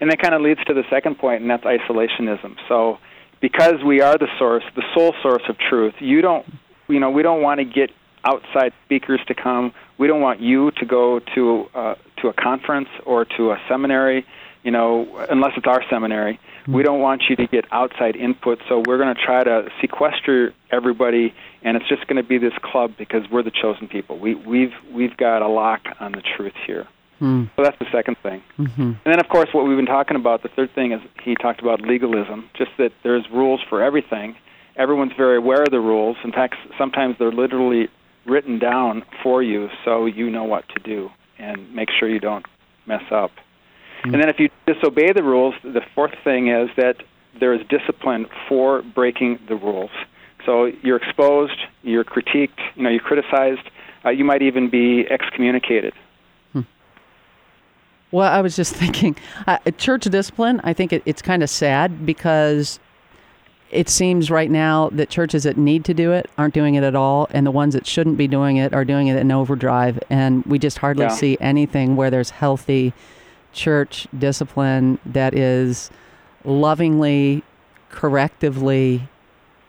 [0.00, 2.56] And that kind of leads to the second point, and that's isolationism.
[2.68, 2.98] So,
[3.40, 6.46] because we are the source, the sole source of truth, you don't,
[6.88, 7.90] you know, we don't want to get
[8.24, 9.72] outside speakers to come.
[9.96, 14.26] We don't want you to go to uh, to a conference or to a seminary,
[14.62, 16.40] you know, unless it's our seminary.
[16.66, 20.52] We don't want you to get outside input, so we're going to try to sequester
[20.70, 21.32] everybody,
[21.62, 24.18] and it's just going to be this club because we're the chosen people.
[24.18, 26.86] We, we've we've got a lock on the truth here.
[27.18, 27.44] Hmm.
[27.56, 28.42] So that's the second thing.
[28.58, 28.82] Mm-hmm.
[28.82, 31.60] And then, of course, what we've been talking about, the third thing is he talked
[31.60, 34.36] about legalism, just that there's rules for everything.
[34.76, 36.16] Everyone's very aware of the rules.
[36.22, 37.88] In fact, sometimes they're literally
[38.24, 42.46] written down for you so you know what to do and make sure you don't
[42.86, 43.32] mess up.
[44.04, 47.02] And then if you disobey the rules, the fourth thing is that
[47.38, 49.90] there is discipline for breaking the rules.
[50.46, 53.68] So you're exposed, you're critiqued, you know, you're criticized,
[54.04, 55.94] uh, you might even be excommunicated.
[58.10, 59.16] Well, I was just thinking,
[59.46, 60.60] uh, church discipline.
[60.64, 62.78] I think it, it's kind of sad because
[63.70, 66.94] it seems right now that churches that need to do it aren't doing it at
[66.94, 69.98] all, and the ones that shouldn't be doing it are doing it in overdrive.
[70.08, 71.08] And we just hardly Yeah.
[71.10, 72.94] see anything where there's healthy
[73.52, 75.90] church discipline that is
[76.44, 77.42] lovingly,
[77.90, 79.02] correctively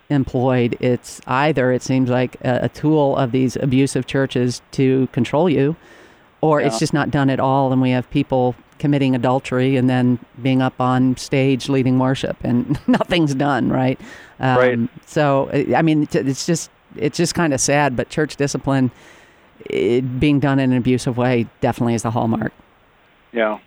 [0.10, 0.78] employed.
[0.80, 5.75] It's either it seems like a, a tool of these abusive churches to control you,
[6.41, 7.71] or it's just not done at all.
[7.71, 12.80] And we have people committing adultery and then being up on stage leading worship, and
[12.88, 13.69] nothing's done.
[13.69, 13.99] Right.
[14.39, 14.80] Um, Right.
[15.06, 17.95] So I I mean, it's- just it's just kind of sad.
[17.95, 18.91] But church discipline,
[19.69, 22.54] it, being done in an abusive way, definitely is the hallmark.
[23.32, 23.60] Yeah.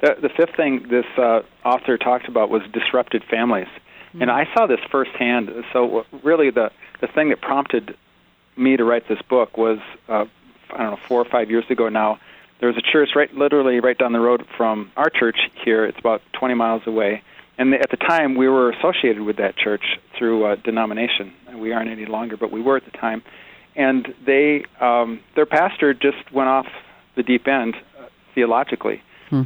[0.00, 3.66] The, the fifth thing this uh, author talked about was disrupted families.
[4.20, 5.50] And I saw this firsthand.
[5.72, 7.94] So, really, the, the thing that prompted
[8.56, 10.24] me to write this book was, uh,
[10.72, 12.18] I don't know, four or five years ago now.
[12.60, 15.84] There was a church right, literally right down the road from our church here.
[15.84, 17.22] It's about 20 miles away.
[17.56, 21.32] And at the time, we were associated with that church through a denomination.
[21.54, 23.22] We aren't any longer, but we were at the time.
[23.76, 26.66] And they, um, their pastor just went off
[27.14, 29.02] the deep end uh, theologically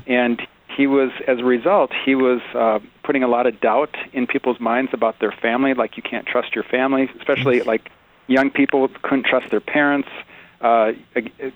[0.06, 0.42] and
[0.76, 4.60] he was as a result he was uh, putting a lot of doubt in people's
[4.60, 7.90] minds about their family like you can't trust your family especially like
[8.26, 10.08] young people couldn't trust their parents
[10.62, 10.92] uh,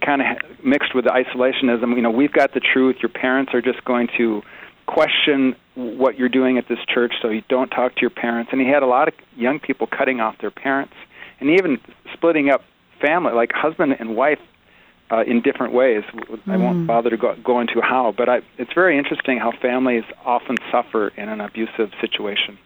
[0.05, 3.63] kind of mixed with the isolationism you know we've got the truth your parents are
[3.63, 4.43] just going to
[4.87, 8.61] question what you're doing at this church so you don't talk to your parents and
[8.61, 10.95] he had a lot of young people cutting off their parents
[11.41, 11.79] and even
[12.13, 12.63] splitting up
[13.01, 14.41] family like husband and wife
[15.11, 16.03] uh, in different ways.
[16.47, 20.05] I won't bother to go, go into how, but I, it's very interesting how families
[20.25, 22.59] often suffer in an abusive situation.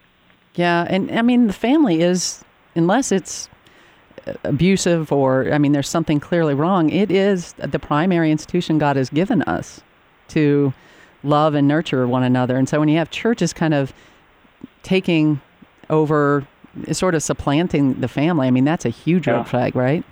[0.55, 2.43] Yeah, and I mean the family is
[2.75, 3.49] unless it's
[4.45, 9.11] abusive or I mean there's something clearly wrong, it is the primary institution God has
[9.11, 9.81] given us
[10.29, 10.73] to
[11.23, 12.57] love and nurture one another.
[12.57, 13.93] And so when you have churches kind of
[14.83, 15.41] taking
[15.89, 16.47] over
[16.93, 19.39] sort of supplanting the family, I mean that's a huge Yeah.
[19.39, 20.05] red flag, right?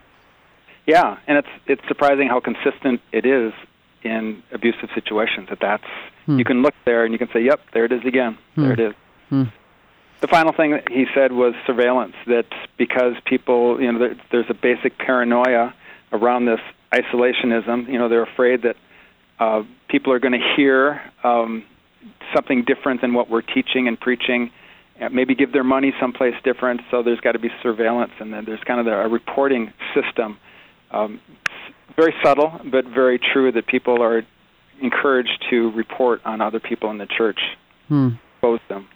[0.86, 3.52] Yeah, and it's it's surprising how consistent it is
[4.02, 5.48] in abusive situations.
[5.50, 5.84] That that's
[6.26, 8.36] you can look there and you can say, "Yep, there it is again.
[8.56, 8.94] There it is."
[9.30, 9.44] Hmm.
[10.20, 12.14] The final thing that he said was surveillance.
[12.26, 15.74] That because people, you know, there, there's a basic paranoia
[16.12, 16.60] around this
[16.92, 17.88] isolationism.
[17.88, 18.76] You know, they're afraid that
[19.38, 21.64] uh, people are going to hear um,
[22.34, 24.50] something different than what we're teaching and preaching.
[25.00, 26.80] uh, Maybe give their money someplace different.
[26.90, 30.38] So there's got to be surveillance, and then there's kind of a reporting system.
[30.90, 31.20] Um,
[31.96, 34.22] very subtle, but very true that people are
[34.80, 37.40] encouraged to report on other people in the church,
[37.88, 38.10] Hmm.
[38.34, 38.86] expose them.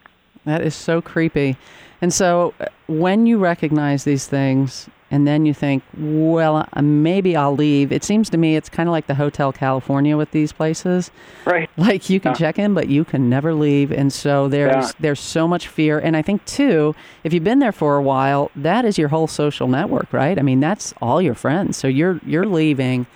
[0.44, 1.57] That is so creepy.
[2.00, 7.37] And so uh, when you recognize these things and then you think, well, uh, maybe
[7.37, 10.50] I'll leave, it seems to me it's kind of like the Hotel California with these
[10.52, 11.11] places.
[11.46, 11.70] Right.
[11.76, 12.37] Like you can Yeah.
[12.38, 13.92] check in, but you can never leave.
[13.92, 14.90] And so there's Yeah.
[15.00, 15.98] there's so much fear.
[15.98, 19.26] And I think too, if you've been there for a while, that is your whole
[19.28, 20.38] social network, right?
[20.38, 21.76] I mean, that's all your friends.
[21.76, 23.07] So you're you're leaving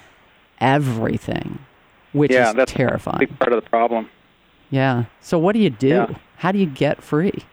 [0.60, 1.58] everything,
[2.12, 3.26] which yeah, is that's terrifying.
[3.38, 4.08] part of the problem.
[4.70, 5.04] Yeah.
[5.20, 5.88] So what do you do?
[5.88, 6.06] Yeah.
[6.38, 7.44] How do you get free?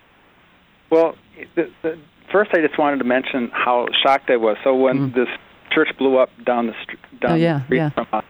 [0.90, 1.16] Well,
[1.56, 1.98] the, the,
[2.32, 4.58] first I just wanted to mention how shocked I was.
[4.64, 5.16] So when Mm.
[5.16, 5.28] this
[5.72, 7.90] church blew up down the str- down Oh, yeah, the street yeah.
[7.92, 8.26] from us,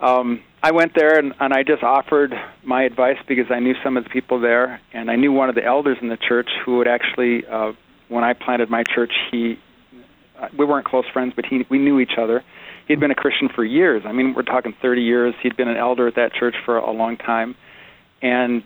[0.00, 2.34] um, I went there and, and I just offered
[2.64, 5.54] my advice because I knew some of the people there, and I knew one of
[5.54, 7.72] the elders in the church who would actually, uh,
[8.08, 9.58] when I planted my church, he
[10.58, 12.42] we weren't close friends, but he we knew each other.
[12.88, 14.02] He'd been a Christian for years.
[14.04, 15.34] I mean, we're talking 30 years.
[15.42, 17.54] He'd been an elder at that church for a long time,
[18.22, 18.62] and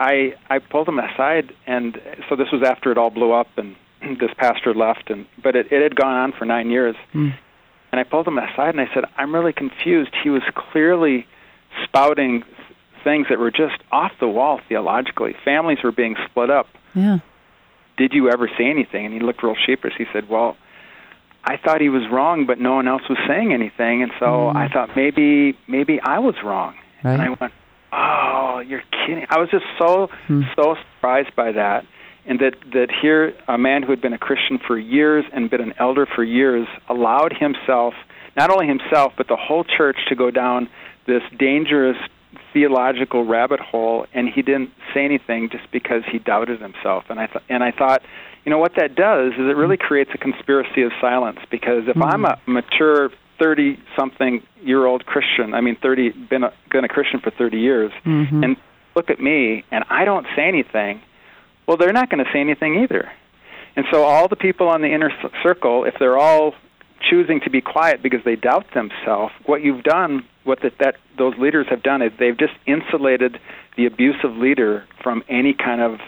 [0.00, 3.76] I I pulled him aside, and so this was after it all blew up, and
[4.18, 6.96] this pastor left, and but it, it had gone on for nine years.
[7.14, 7.34] Mm.
[7.92, 10.10] And I pulled him aside, and I said, "I'm really confused.
[10.24, 11.26] He was clearly
[11.84, 12.44] spouting
[13.04, 15.34] things that were just off the wall theologically.
[15.44, 16.66] Families were being split up.
[16.94, 17.18] Yeah.
[17.98, 19.94] Did you ever say anything?" And he looked real sheepish.
[19.98, 20.56] He said, "Well."
[21.42, 24.56] I thought he was wrong, but no one else was saying anything, and so Mm.
[24.56, 26.74] I thought maybe maybe I was wrong.
[27.02, 27.14] Right.
[27.14, 27.52] And I went,
[27.92, 30.42] "Oh, you're kidding!" I was just so Hmm.
[30.56, 31.84] so surprised by that,
[32.26, 35.60] and that that here a man who had been a Christian for years and been
[35.60, 37.94] an elder for years allowed himself,
[38.36, 40.68] not only himself but the whole church, to go down
[41.06, 41.96] this dangerous
[42.52, 47.04] theological rabbit hole, and he didn't say anything just because he doubted himself.
[47.08, 48.02] And I th- and I thought,
[48.44, 52.00] you know what that does is it really creates a conspiracy of silence because if
[52.00, 56.88] I'm a mature 30 something year old Christian, I mean 30 been a, been a
[56.88, 58.44] Christian for 30 years Mhm.
[58.44, 58.56] and
[58.94, 61.00] look at me and I don't say anything,
[61.66, 63.10] well they're not going to say anything either.
[63.76, 65.10] And so all the people on the inner
[65.42, 66.54] circle if they're all
[67.08, 71.34] choosing to be quiet because they doubt themselves, what you've done, what that, that those
[71.38, 73.38] leaders have done is they've just insulated
[73.76, 75.98] the abusive leader from any kind of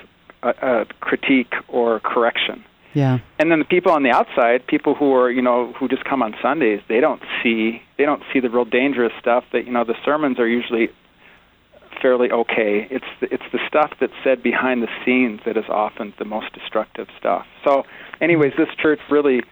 [0.42, 2.62] uh, uh, critique or correction.
[2.94, 3.18] Yeah.
[3.38, 6.22] And then the people on the outside, people who are you know who just come
[6.22, 9.44] on Sundays, they don't see they don't see the real dangerous stuff.
[9.52, 10.88] That you know the sermons are usually
[12.00, 12.86] fairly okay.
[12.90, 16.52] It's the, it's the stuff that's said behind the scenes that is often the most
[16.52, 17.46] destructive stuff.
[17.64, 17.84] So,
[18.20, 19.42] anyways, this church really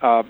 [0.00, 0.22] uh,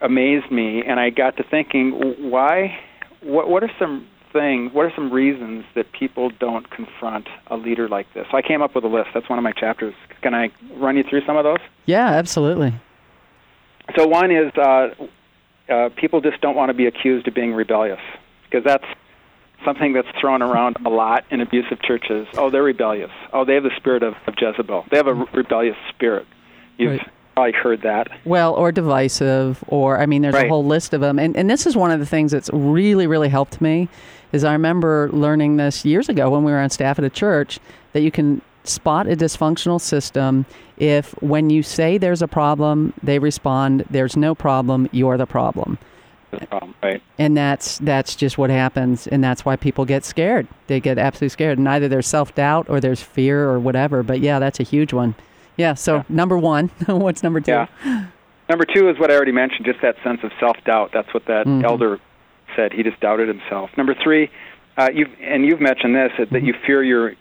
[0.00, 1.92] amazed me, and I got to thinking,
[2.30, 2.78] why?
[3.22, 4.06] What what are some
[4.38, 4.72] things?
[4.72, 8.26] What are some reasons that people don't confront a leader like this?
[8.30, 9.10] So I came up with a list.
[9.14, 9.94] That's one of my chapters.
[10.22, 11.58] Can I run you through some of those?
[11.86, 12.74] Yeah, absolutely.
[13.96, 14.88] So one is uh,
[15.68, 18.00] uh, people just don't want to be accused of being rebellious
[18.44, 18.84] because that's
[19.64, 22.26] something that's thrown around a lot in abusive churches.
[22.34, 23.10] Oh, they're rebellious.
[23.32, 24.86] Oh, they have the spirit of, of Jezebel.
[24.90, 26.26] They have a re- rebellious spirit.
[26.78, 27.10] You've Right.
[27.36, 28.08] Probably heard that.
[28.24, 31.18] Well, or divisive, or I mean, there's a whole list of them.
[31.18, 33.88] And, and this is one of the things that's really, really helped me.
[34.32, 37.60] Is I remember learning this years ago when we were on staff at a church
[37.92, 40.46] that you can spot a dysfunctional system
[40.78, 45.78] if when you say there's a problem, they respond, "There's no problem, you're the problem."
[46.32, 47.00] The problem, right?
[47.18, 51.28] and that's that's just what happens and that's why people get scared they get absolutely
[51.30, 54.92] scared and either there's self-doubt or there's fear or whatever but yeah that's a huge
[54.92, 55.14] one
[55.56, 56.02] yeah so Yeah.
[56.08, 58.06] number one what's number two Yeah.
[58.48, 60.90] Number two is what I already mentioned, just that sense of self-doubt.
[60.94, 61.64] That's what that Mhm.
[61.64, 61.98] elder
[62.54, 62.72] said.
[62.72, 63.70] He just doubted himself.
[63.76, 64.30] Number three,
[64.78, 67.14] uh, you've and you've mentioned this that, that you fear you're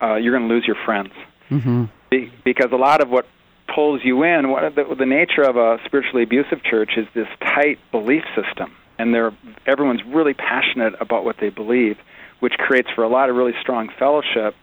[0.00, 1.10] uh, you're going to lose your friends.
[1.50, 3.26] hmm Be- because a lot of what
[3.74, 7.78] pulls you in, what the, the nature of a spiritually abusive church is this tight
[7.92, 9.32] belief system, and they're
[9.66, 11.98] everyone's really passionate about what they believe,
[12.40, 14.54] which creates for a lot of really strong fellowship.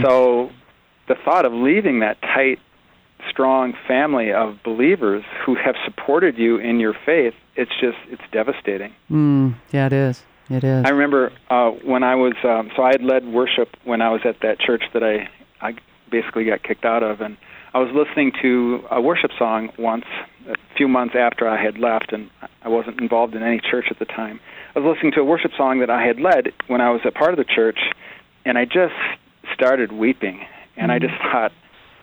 [0.00, 0.50] So,
[1.12, 2.58] the thought of leaving that tight,
[3.28, 8.92] strong family of believers who have supported you in your faith, it's just it's devastating.
[9.10, 12.92] mm, yeah it is it is I remember uh, when I was um, so I
[12.92, 15.28] had led worship when I was at that church that I
[15.60, 15.74] I
[16.10, 17.36] basically got kicked out of, and
[17.74, 20.06] I was listening to a worship song once
[20.48, 22.30] a few months after I had left, and
[22.62, 24.40] I wasn't involved in any church at the time.
[24.74, 27.10] I was listening to a worship song that I had led when I was a
[27.10, 27.78] part of the church,
[28.46, 28.94] and I just
[29.54, 30.40] started weeping,
[30.76, 31.52] and I just thought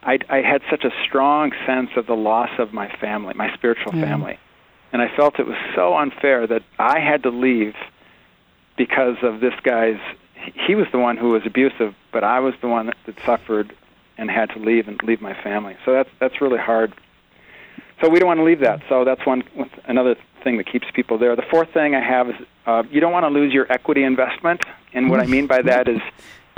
[0.04, 3.94] I, I had such a strong sense of the loss of my family, my spiritual
[3.96, 4.06] Yeah.
[4.06, 4.40] family,
[4.94, 7.76] and I felt it was so unfair that I had to leave
[8.78, 10.00] because of this guy's
[10.68, 13.76] he was the one who was abusive but i was the one that, that suffered
[14.20, 15.78] and had to leave and leave my family.
[15.86, 16.94] So that's that's really hard.
[18.02, 18.82] So we don't want to leave that.
[18.90, 19.44] So that's one
[19.86, 21.36] another thing that keeps people there.
[21.36, 24.62] The fourth thing i have is uh, you don't want to lose your equity investment.
[24.94, 26.02] And what i mean by that is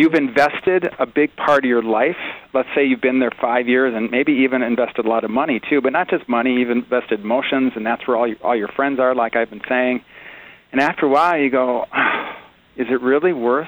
[0.01, 2.17] you've invested a big part of your life
[2.53, 5.59] let's say you've been there five years and maybe even invested a lot of money
[5.69, 8.67] too but not just money you've invested emotions and that's where all your, all your
[8.69, 10.03] friends are like i've been saying
[10.71, 11.83] and after a while, you go,
[12.77, 13.67] is it really worth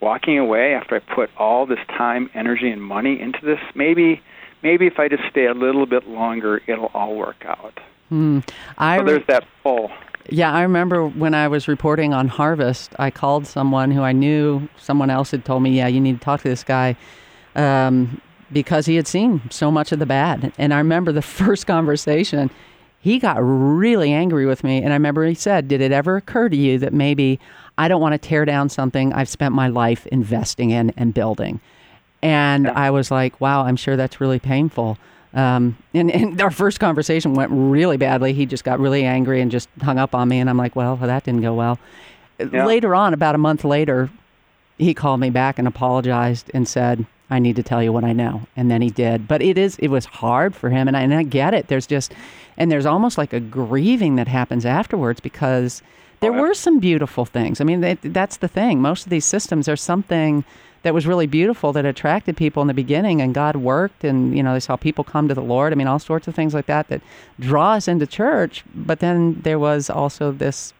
[0.00, 3.60] walking away after I put all this time, energy, and money into this?
[3.74, 4.20] Maybe,
[4.62, 7.78] maybe if I just stay a little bit longer, it'll all work out.
[8.10, 8.48] mm.
[8.76, 9.90] I So re- there's that pull.
[10.28, 14.68] Yeah, I remember when I was reporting on Harvest, I called someone who I knew.
[14.78, 16.96] Someone else had told me, "Yeah, you need to talk to this guy,"
[17.54, 18.20] um,
[18.52, 20.52] because he had seen so much of the bad.
[20.58, 22.50] And I remember the first conversation,
[23.00, 26.48] he got really angry with me, and I remember he said, "Did it ever occur
[26.48, 27.38] to you that maybe
[27.78, 31.60] I don't want to tear down something I've spent my life investing in and building?"
[32.22, 34.98] And I was like, "Wow, I'm sure that's really painful."
[35.34, 38.32] Um, and, and our first conversation went really badly.
[38.32, 40.38] He just got really angry and just hung up on me.
[40.38, 41.78] And I'm like, well, that didn't go well.
[42.38, 42.66] Yeah.
[42.66, 44.10] Later on, about a month later,
[44.78, 48.12] he called me back and apologized and said, I need to tell you what I
[48.12, 48.46] know.
[48.56, 49.26] And then he did.
[49.26, 50.86] But it is, it was hard for him.
[50.86, 51.68] And I, and I get it.
[51.68, 52.12] There's just,
[52.56, 55.82] and there's almost like a grieving that happens afterwards because
[56.20, 57.60] there Oh, were some beautiful things.
[57.60, 58.80] I mean, that, that's the thing.
[58.80, 60.44] Most of these systems, are something
[60.86, 64.40] that was really beautiful that attracted people in the beginning and God worked and you
[64.42, 65.72] know they saw people come to the Lord.
[65.72, 67.00] I mean all sorts of things like that that
[67.40, 70.72] draw us into church, but then there was also this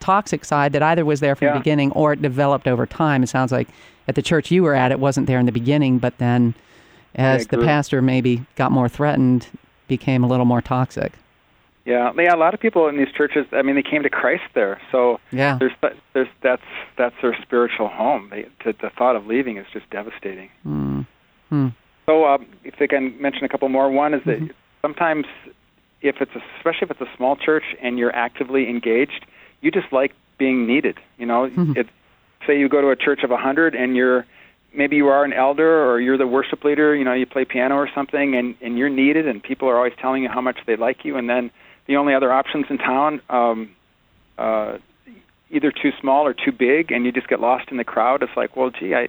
[0.00, 1.52] toxic side that either was there from Yeah.
[1.52, 3.22] the beginning or it developed over time.
[3.22, 3.68] It sounds like
[4.08, 6.54] at the church you were at it wasn't there in the beginning, but then
[7.14, 9.46] as the pastor maybe got more threatened,
[9.88, 11.12] became a little more toxic.
[11.84, 12.34] Yeah, yeah.
[12.34, 13.46] A lot of people in these churches.
[13.52, 15.58] I mean, they came to Christ there, so Yeah.
[15.58, 15.72] there's
[16.14, 16.62] there's that's
[16.96, 18.28] that's their spiritual home.
[18.30, 20.48] They, the, the thought of leaving is just devastating.
[20.66, 21.06] Mm.
[21.50, 21.68] Hmm.
[22.06, 24.50] So, um, if I can mention a couple more, one is that Mm-hmm.
[24.82, 25.26] sometimes,
[26.02, 29.24] if it's a, especially if it's a small church and you're actively engaged,
[29.60, 30.98] you just like being needed.
[31.18, 31.76] You know, Mhm.
[31.76, 31.88] it,
[32.46, 34.26] say you go to a church of a hundred and you're
[34.74, 36.94] maybe you are an elder or you're the worship leader.
[36.94, 39.94] You know, you play piano or something, and and you're needed, and people are always
[40.00, 41.50] telling you how much they like you, and then
[41.86, 43.20] the only other options in town.
[43.28, 43.70] Um,
[44.38, 44.78] uh,
[45.50, 48.22] either too small or too big, and you just get lost in the crowd.
[48.22, 49.08] It's like, well, gee, I,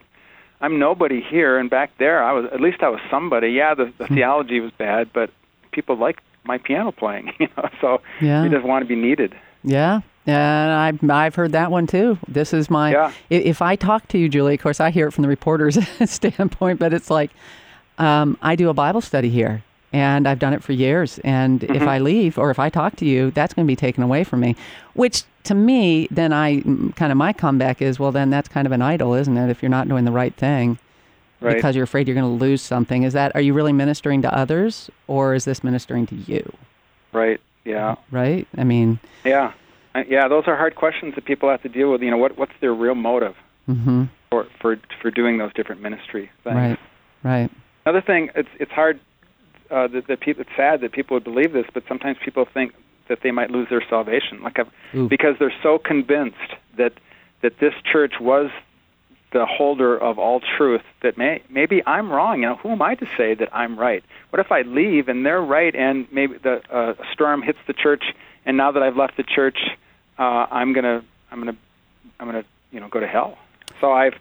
[0.61, 3.49] I'm nobody here, and back there, I was at least I was somebody.
[3.49, 5.31] Yeah, the, the theology was bad, but
[5.71, 7.69] people like my piano playing, you know.
[7.81, 8.43] So Yeah.
[8.43, 9.35] you just want to be needed.
[9.63, 10.01] Yeah.
[10.27, 12.17] And I've, I've heard that one too.
[12.27, 12.91] This is my.
[12.91, 13.11] Yeah.
[13.29, 15.77] If I talk to you, Julie, of course, I hear it from the reporter's
[16.09, 17.31] standpoint, but it's like
[17.97, 19.63] um, I do a Bible study here
[19.95, 21.19] and I've done it for years.
[21.23, 21.87] And if Mhm.
[21.87, 24.41] I leave or if I talk to you, that's going to be taken away from
[24.41, 24.55] me,
[24.93, 26.61] which to me, then I
[26.95, 29.49] kind of my comeback is, well, then that's kind of an idol, isn't it?
[29.49, 30.77] If you're not doing the right thing
[31.39, 31.55] Right.
[31.55, 33.03] because you're afraid you're going to lose something.
[33.03, 36.43] Is that, are you really ministering to others or is this ministering to you?
[37.13, 37.39] right.
[37.63, 37.95] Yeah.
[38.11, 38.45] Right?
[38.57, 39.51] I mean, Yeah.
[39.95, 40.27] Uh, Yeah.
[40.27, 42.01] Those are hard questions that people have to deal with.
[42.01, 46.29] You know, what what's their real motive hmm for for for doing those different ministry
[46.43, 46.55] things?
[46.55, 46.79] right,
[47.23, 47.49] right.
[47.85, 48.99] Another thing, it's it's hard
[49.71, 50.41] uh, that, that people.
[50.41, 52.73] It's sad that people would believe this, but sometimes people think
[53.07, 54.67] that they might lose their salvation, like I've,
[55.09, 56.37] because they're so convinced
[56.77, 56.93] that
[57.41, 58.49] that this church was
[59.33, 62.41] the holder of all truth that may, maybe I'm wrong.
[62.41, 64.03] You know, who am I to say that I'm right?
[64.29, 68.03] What if I leave and they're right, and maybe the uh, storm hits the church,
[68.45, 69.57] and now that I've left the church,
[70.17, 71.57] uh, I'm gonna I'm gonna
[72.19, 73.37] I'm gonna you know go to hell.
[73.81, 74.13] So I've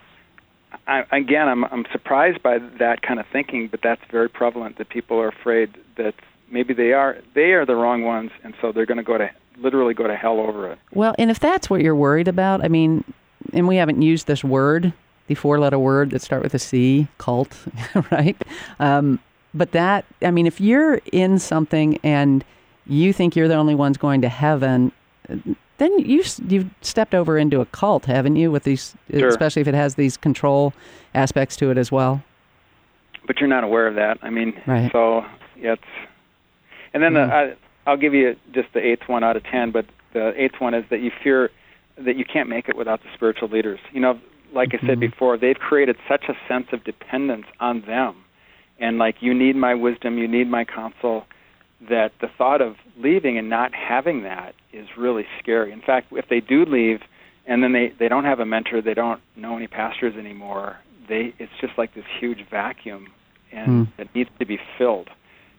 [0.87, 4.79] I, again, I'm I'm surprised by that kind of thinking, but that's very prevalent.
[4.79, 6.15] That people are afraid that
[6.51, 9.31] maybe they are they are the wrong ones, and so they're going to go to
[9.59, 10.79] literally go to hell over it.
[10.93, 13.05] Well, and if that's what you're worried about, I mean,
[13.53, 14.93] and we haven't used this word,
[15.27, 17.57] the four-letter word that start with a C, cult,
[18.11, 18.37] right?
[18.81, 19.21] Um,
[19.53, 22.45] but that, I mean, if you're in something and
[22.87, 24.91] you think you're the only ones going to heaven,
[25.79, 28.51] then you you've stepped over into a cult, haven't you?
[28.51, 29.29] With these, Sure.
[29.29, 30.73] especially if it has these control
[31.15, 32.23] aspects to it as well.
[33.27, 34.19] But you're not aware of that.
[34.23, 34.91] I mean, Right.
[34.93, 35.25] so
[35.57, 35.83] yeah, it's
[36.93, 37.27] and then Yeah.
[37.27, 37.55] the, I,
[37.87, 39.71] I'll give you just the eighth one out of ten.
[39.71, 41.51] But the eighth one is that you fear
[41.99, 43.81] that you can't make it without the spiritual leaders.
[43.93, 44.19] You know,
[44.53, 45.01] like I said Mhm.
[45.11, 48.15] before, they've created such a sense of dependence on them,
[48.79, 51.27] and like you need my wisdom, you need my counsel.
[51.89, 55.73] That the thought of leaving and not having that is really scary.
[55.73, 57.01] In fact, if they do leave,
[57.47, 60.79] and then they they don't have a mentor, they don't know any pastors anymore.
[61.09, 63.09] They it's just like this huge vacuum,
[63.53, 64.01] and Hmm.
[64.01, 65.09] it needs to be filled.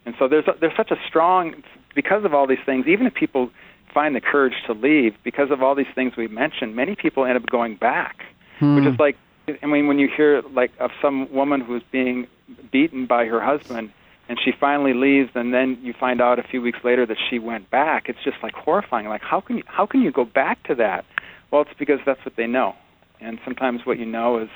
[0.06, 2.86] And so there's a, there's such a strong because of all these things.
[2.88, 3.50] Even if people
[3.94, 7.38] find the courage to leave, because of all these things we mentioned, many people end
[7.38, 8.18] up going back,
[8.60, 8.88] which Hmm.
[8.88, 9.16] is like
[9.62, 12.28] I mean when you hear like of some woman who's being
[12.72, 13.92] beaten by her husband
[14.28, 17.40] and she finally leaves and then you find out a few weeks later that she
[17.40, 18.10] went back.
[18.10, 19.08] It's just like horrifying.
[19.08, 21.06] Like how can you how can you go back to that?
[21.52, 22.76] Well it's because that's what they know.
[23.22, 24.50] And sometimes what you know is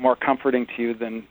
[0.00, 1.26] more comforting to you than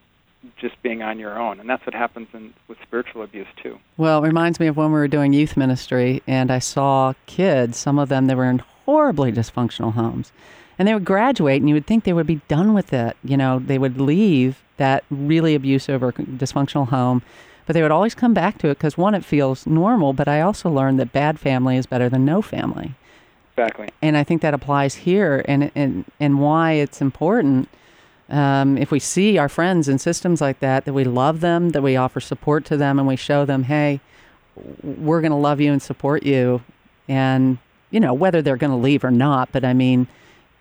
[0.58, 1.60] just being on your own.
[1.60, 3.78] And that's what happens in with spiritual abuse too.
[3.98, 7.78] Well, it reminds me of when we were doing youth ministry, and I saw kids,
[7.78, 10.32] some of them that were in horribly dysfunctional homes.
[10.78, 13.18] And they would graduate, and you would think they would be done with it.
[13.24, 17.22] You know, they would leave that really abusive or dysfunctional home,
[17.66, 20.42] but they would always come back to it because, one, it feels normal, but I
[20.42, 22.96] also learned that bad family is better than no family.
[23.54, 27.70] exactly And I think that applies here, and, and, and why it's important.
[28.30, 31.84] Um, if we see our friends in systems like that, that we love them, that
[31.84, 34.00] we offer support to them, and we show them, hey,
[34.84, 36.62] we're going to love you and support you.
[37.08, 37.58] And,
[37.92, 40.08] you know, whether they're going to leave or not, but I mean,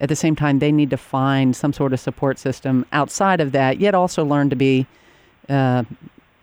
[0.00, 3.52] at the same time, they need to find some sort of support system outside of
[3.52, 4.86] that, yet also learn to be
[5.48, 5.82] uh,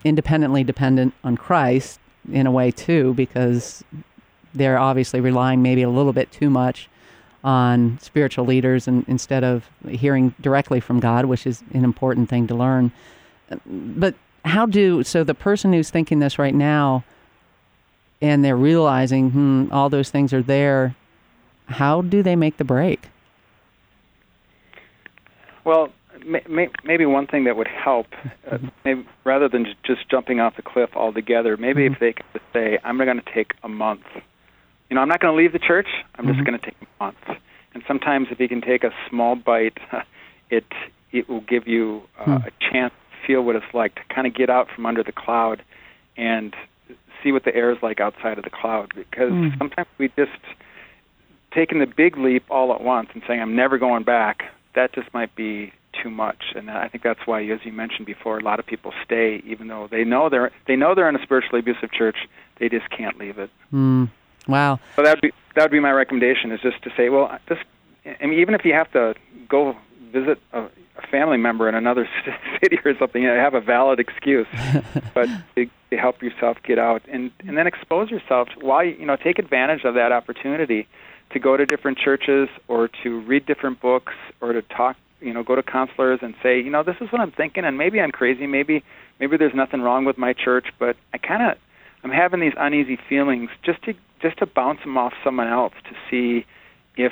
[0.03, 1.99] independently dependent on Christ
[2.31, 3.83] in a way, too, because
[4.53, 6.89] they're obviously relying maybe a little bit too much
[7.43, 12.47] on spiritual leaders and instead of hearing directly from God, which is an important thing
[12.47, 12.91] to learn.
[13.65, 17.03] But how do so the person who's thinking this right now
[18.21, 20.95] and they're realizing, hmm, all those things are there,
[21.67, 23.09] how do they make the break?
[25.65, 25.89] Well,
[26.25, 28.07] may, maybe one thing that would help,
[28.49, 31.93] uh, maybe rather than just jumping off the cliff altogether, maybe mm-hmm.
[31.95, 34.05] if they could say, "I'm going to take a month."
[34.89, 35.87] You know, I'm not going to leave the church.
[36.15, 36.33] I'm mm-hmm.
[36.35, 37.39] just going to take a month.
[37.73, 39.77] And sometimes, if you can take a small bite,
[40.49, 40.65] it
[41.11, 42.47] it will give you uh, mm.
[42.47, 45.11] a chance to feel what it's like to kind of get out from under the
[45.11, 45.63] cloud
[46.17, 46.55] and
[47.23, 48.91] see what the air is like outside of the cloud.
[48.95, 49.57] Because mm.
[49.57, 50.31] sometimes we just
[51.53, 54.43] taking the big leap all at once and saying, "I'm never going back."
[54.75, 58.37] That just might be too much, and I think that's why, as you mentioned before,
[58.37, 61.23] a lot of people stay, even though they know they're they know they're in a
[61.23, 62.17] spiritually abusive church.
[62.59, 63.49] They just can't leave it.
[63.73, 64.09] Mm.
[64.47, 64.79] Wow.
[64.95, 67.61] So that would be that would be my recommendation is just to say, well, just
[68.05, 69.15] I mean, even if you have to
[69.49, 69.75] go
[70.11, 70.63] visit a,
[70.97, 72.07] a family member in another
[72.61, 74.47] city or something, you have a valid excuse,
[75.13, 79.15] but to, to help yourself get out and and then expose yourself while you know
[79.15, 80.87] take advantage of that opportunity
[81.31, 85.43] to go to different churches or to read different books or to talk you know
[85.43, 88.11] go to counselors and say you know this is what i'm thinking and maybe i'm
[88.11, 88.83] crazy maybe
[89.19, 91.57] maybe there's nothing wrong with my church but i kind of
[92.03, 95.91] i'm having these uneasy feelings just to just to bounce them off someone else to
[96.09, 96.45] see
[96.95, 97.11] if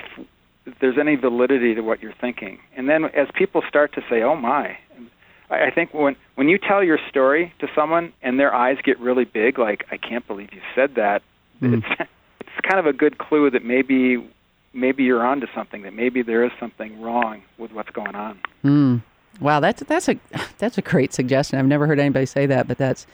[0.80, 4.36] there's any validity to what you're thinking and then as people start to say oh
[4.36, 4.78] my
[5.50, 9.26] i think when when you tell your story to someone and their eyes get really
[9.26, 11.22] big like i can't believe you said that
[11.62, 11.78] mm.
[11.78, 12.10] it's it's
[12.62, 14.30] kind of a good clue that maybe
[14.74, 15.84] maybe you're onto something.
[15.84, 18.40] That maybe there is something wrong with what's going on.
[18.64, 19.02] Mm.
[19.40, 20.18] Wow, that's that's a
[20.58, 21.60] that's a great suggestion.
[21.60, 23.08] I've never heard anybody say that, but that's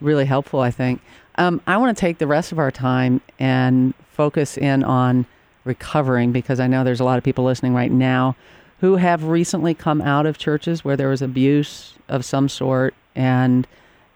[0.00, 0.60] really helpful.
[0.60, 1.00] I think.
[1.36, 5.26] Um, I want to take the rest of our time and focus in on
[5.64, 8.36] recovering because I know there's a lot of people listening right now
[8.80, 13.66] who have recently come out of churches where there was abuse of some sort and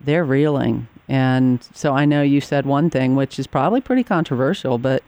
[0.01, 4.79] they're reeling and so I know you said one thing, which is probably pretty controversial,
[4.79, 5.03] but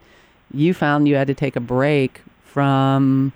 [0.53, 3.33] you found you had to take a break from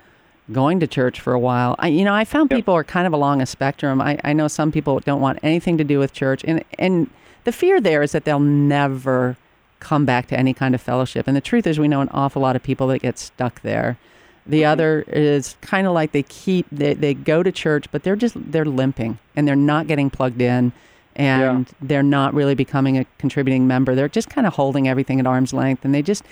[0.52, 1.76] going to church for a while.
[1.78, 2.58] I, you know, I found yep.
[2.58, 4.00] people are kind of along a spectrum.
[4.00, 7.10] I, I know some people don't want anything to do with church, and and
[7.44, 9.36] the fear there is that they'll never
[9.80, 11.26] come back to any kind of fellowship.
[11.26, 13.98] And the truth is, we know an awful lot of people that get stuck there.
[14.46, 14.72] The mm-hmm.
[14.72, 18.36] other is kind of like they keep they, they go to church, but they're just
[18.50, 20.72] they're limping and they're not getting plugged in
[21.16, 21.74] and yeah.
[21.80, 23.94] they're not really becoming a contributing member.
[23.94, 26.24] They're just kind of holding everything at arm's length, and they just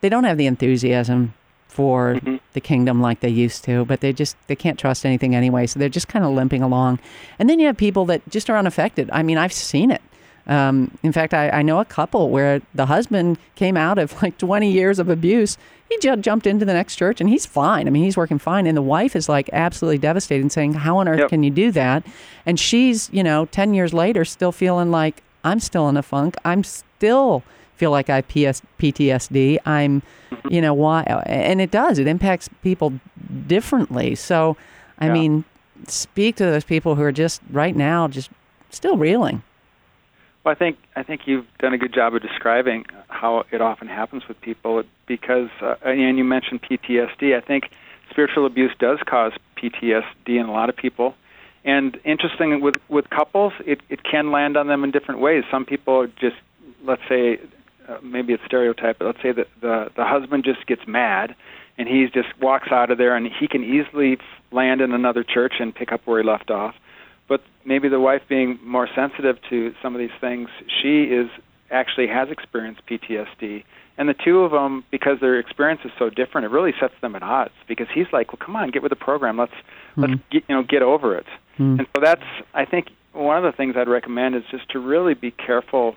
[0.00, 1.34] they don't have the enthusiasm
[1.68, 2.36] for mm-hmm.
[2.52, 3.84] the kingdom like they used to.
[3.84, 6.98] But they just they can't trust anything anyway, so they're just kind of limping along.
[7.38, 9.10] And then you have people that just are unaffected.
[9.12, 10.02] I mean, I've seen it.
[10.46, 14.38] Um, in fact, I, I know a couple where the husband came out of like
[14.38, 15.56] 20 years of abuse.
[15.88, 17.86] He just jumped into the next church and he's fine.
[17.86, 18.66] I mean, he's working fine.
[18.66, 21.28] And the wife is like absolutely devastated and saying, How on earth yep.
[21.28, 22.06] can you do that?
[22.46, 26.36] And she's, you know, 10 years later still feeling like I'm still in a funk.
[26.44, 27.42] I'm still
[27.76, 29.58] feel like I have PS, PTSD.
[29.66, 30.02] I'm,
[30.48, 31.02] you know, why?
[31.26, 31.98] And it does.
[31.98, 32.94] It impacts people
[33.46, 34.14] differently.
[34.14, 34.56] So,
[34.98, 35.12] I yeah.
[35.12, 35.44] mean,
[35.88, 38.30] speak to those people who are just right now just
[38.70, 39.42] still reeling.
[40.44, 43.88] Well, I think I think you've done a good job of describing how it often
[43.88, 47.34] happens with people because, uh, and you mentioned PTSD.
[47.34, 47.70] I think
[48.10, 50.04] spiritual abuse does cause PTSD
[50.38, 51.14] in a lot of people.
[51.64, 55.44] And interesting with with couples, it it can land on them in different ways.
[55.50, 56.36] Some people just,
[56.84, 57.40] let's say,
[57.88, 61.34] uh, maybe it's stereotype, but let's say that the the husband just gets mad,
[61.78, 64.18] and he just walks out of there, and he can easily
[64.52, 66.74] land in another church and pick up where he left off
[67.28, 70.48] but maybe the wife being more sensitive to some of these things,
[70.82, 71.28] she is
[71.70, 73.64] actually has experienced PTSD.
[73.96, 77.14] And the two of them, because their experience is so different, it really sets them
[77.14, 77.54] at odds.
[77.68, 79.38] Because he's like, "Well, come on, get with the program.
[79.38, 80.00] Let's mm-hmm.
[80.00, 81.26] let's get, you know get over it."
[81.58, 81.78] Mm-hmm.
[81.78, 85.14] And so that's, I think, one of the things I'd recommend is just to really
[85.14, 85.94] be careful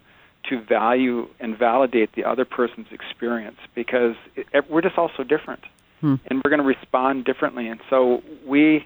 [0.49, 5.63] to value and validate the other person's experience because it, we're just all so different,
[6.03, 6.15] mm-hmm.
[6.27, 7.67] and we're going to respond differently.
[7.67, 8.85] And so we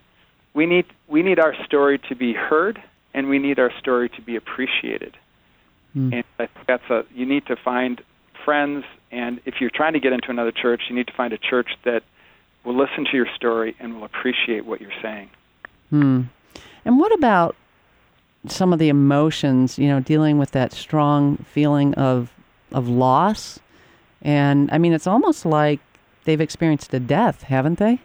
[0.54, 2.82] we need we need our story to be heard
[3.14, 5.18] and we need our story to be appreciated.
[5.95, 6.14] Mm.
[6.14, 8.02] And I think that's a you need to find
[8.45, 11.38] friends and if you're trying to get into another church, you need to find a
[11.38, 12.04] church that
[12.64, 15.30] will listen to your story and will appreciate what you're saying.
[15.89, 16.22] Hmm.
[16.86, 17.56] And what about
[18.47, 22.32] some of the emotions, you know, dealing with that strong feeling of
[22.72, 23.60] of loss?
[24.22, 25.80] And I mean, it's almost like
[26.26, 27.99] they've experienced a death, haven't they?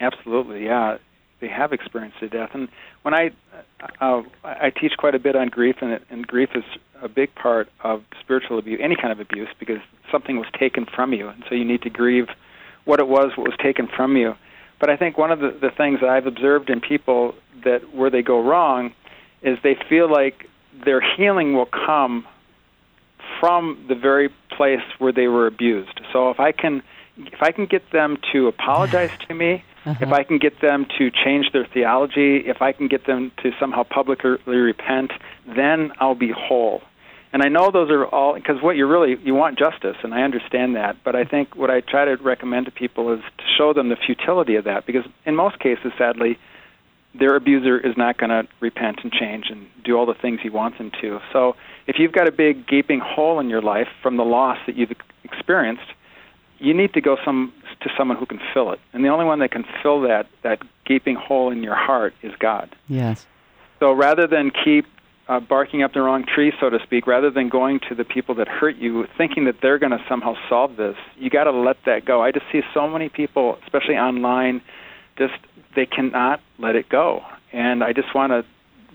[0.00, 0.98] Absolutely, yeah
[1.40, 2.50] they have experienced a death.
[2.54, 2.68] And
[3.02, 3.30] when I
[4.00, 6.64] uh, I teach quite a bit on grief, and, it, and grief is
[7.02, 9.80] a big part of spiritual abuse, any kind of abuse, because
[10.10, 12.28] something was taken from you, and so you need to grieve
[12.84, 14.34] what it was, what was taken from you.
[14.78, 17.34] But I think one of the, the things that I've observed in people
[17.64, 18.92] that where they go wrong
[19.42, 20.46] is they feel like
[20.84, 22.26] their healing will come
[23.38, 26.00] from the very place where they were abused.
[26.12, 26.82] So if I can
[27.16, 30.04] if I can get them to apologize to me uh-huh.
[30.04, 33.50] if I can get them to change their theology, if I can get them to
[33.58, 35.12] somehow publicly repent,
[35.46, 36.82] then I'll be whole.
[37.32, 40.22] And I know those are all because what you really you want justice, and I
[40.22, 40.96] understand that.
[41.04, 43.96] But I think what I try to recommend to people is to show them the
[43.96, 46.38] futility of that, because in most cases, sadly,
[47.14, 50.50] their abuser is not going to repent and change and do all the things he
[50.50, 51.20] wants them to.
[51.32, 51.54] So
[51.86, 54.92] if you've got a big gaping hole in your life from the loss that you've
[55.24, 55.86] experienced,
[56.60, 58.80] you need to go some to someone who can fill it.
[58.92, 62.32] And the only one that can fill that that gaping hole in your heart is
[62.38, 62.74] God.
[62.88, 63.26] Yes.
[63.80, 64.86] So rather than keep
[65.28, 68.34] uh, barking up the wrong tree, so to speak, rather than going to the people
[68.34, 71.78] that hurt you, thinking that they're going to somehow solve this, you got to let
[71.86, 72.22] that go.
[72.22, 74.60] I just see so many people, especially online,
[75.16, 75.34] just
[75.74, 77.22] they cannot let it go.
[77.52, 78.44] And I just want to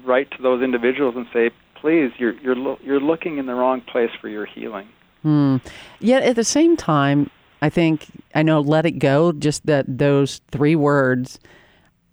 [0.05, 3.81] write to those individuals and say, please, you're you're lo- you're looking in the wrong
[3.81, 4.87] place for your healing.
[5.23, 5.57] Hmm.
[5.99, 7.31] Yet at the same time,
[7.65, 8.05] I think
[8.35, 11.39] I know "let it go." Just that those three words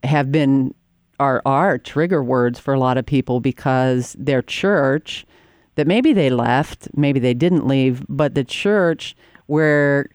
[0.03, 0.75] have been
[1.21, 5.27] are are trigger words for a lot of people because their church
[5.75, 9.15] that maybe they left, maybe they didn't leave, but the church
[9.47, 10.09] where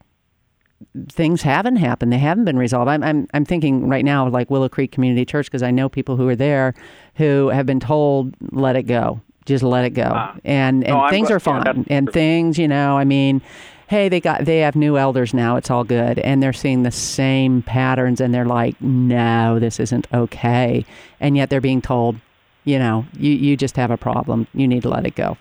[1.10, 2.12] things haven't happened.
[2.12, 2.90] They haven't been resolved.
[2.90, 6.18] I'm, I'm, I'm thinking right now like Willow Creek Community Church because I know people
[6.18, 6.74] who are there
[7.16, 9.22] who have been told, let it go.
[9.46, 10.32] Just let it go.
[10.44, 11.64] And and no, things are fine.
[11.66, 13.42] Yeah, and things, you know, I mean,
[13.88, 15.56] hey, they got they have new elders now.
[15.56, 16.20] It's all good.
[16.20, 20.86] And they're seeing the same patterns and they're like, no, this isn't okay.
[21.20, 22.18] And yet they're being told,
[22.64, 24.48] you know, you, you just have a problem.
[24.54, 25.38] You need to let it go.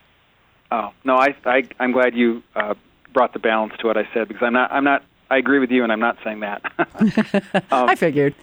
[0.70, 2.74] Oh no, I, I I'm glad you uh,
[3.12, 5.70] brought the balance to what I said because I'm not I'm not I agree with
[5.70, 6.62] you, and I'm not saying that.
[7.72, 8.34] um, I figured.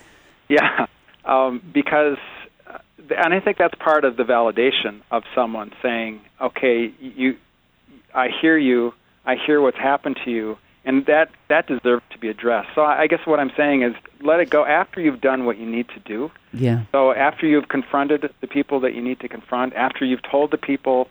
[0.50, 0.88] Yeah,
[1.26, 2.18] um, because,
[2.68, 2.80] uh,
[3.18, 7.38] and I think that's part of the validation of someone saying, "Okay, you,
[8.14, 8.94] I hear you.
[9.26, 12.70] I hear what's happened to you." And that that deserves to be addressed.
[12.76, 15.66] So I guess what I'm saying is, let it go after you've done what you
[15.66, 16.30] need to do.
[16.52, 16.84] Yeah.
[16.92, 20.58] So after you've confronted the people that you need to confront, after you've told the
[20.58, 21.10] people,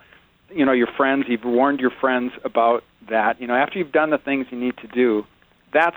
[0.50, 3.40] you know, your friends, you've warned your friends about that.
[3.40, 5.24] You know, after you've done the things you need to do,
[5.72, 5.96] that's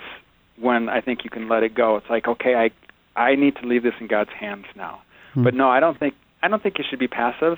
[0.57, 1.97] when I think you can let it go.
[1.97, 2.71] It's like, okay, I
[3.15, 5.01] I need to leave this in God's hands now.
[5.33, 5.43] Hmm.
[5.43, 7.57] But no, I don't think I don't think you should be passive.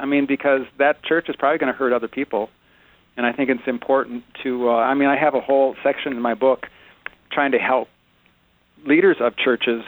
[0.00, 2.50] I mean, because that church is probably going to hurt other people,
[3.16, 4.70] and I think it's important to.
[4.70, 6.66] Uh, I mean, I have a whole section in my book
[7.30, 7.88] trying to help
[8.84, 9.82] leaders of churches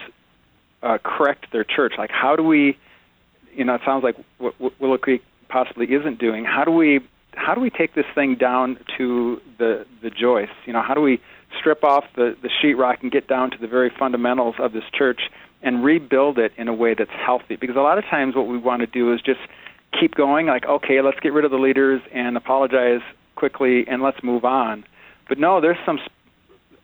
[0.82, 1.94] uh, correct their church.
[1.98, 2.78] Like, how do we?
[3.54, 6.44] You know, it sounds like what Willow Creek possibly isn't doing.
[6.44, 7.00] How do we?
[7.34, 10.54] How do we take this thing down to the the joists?
[10.66, 11.20] You know, how do we
[11.58, 15.20] strip off the, the sheetrock and get down to the very fundamentals of this church
[15.62, 17.56] and rebuild it in a way that's healthy.
[17.56, 19.40] Because a lot of times what we want to do is just
[19.98, 23.02] keep going, like, okay, let's get rid of the leaders and apologize
[23.36, 24.84] quickly and let's move on.
[25.28, 25.98] But no, there's some,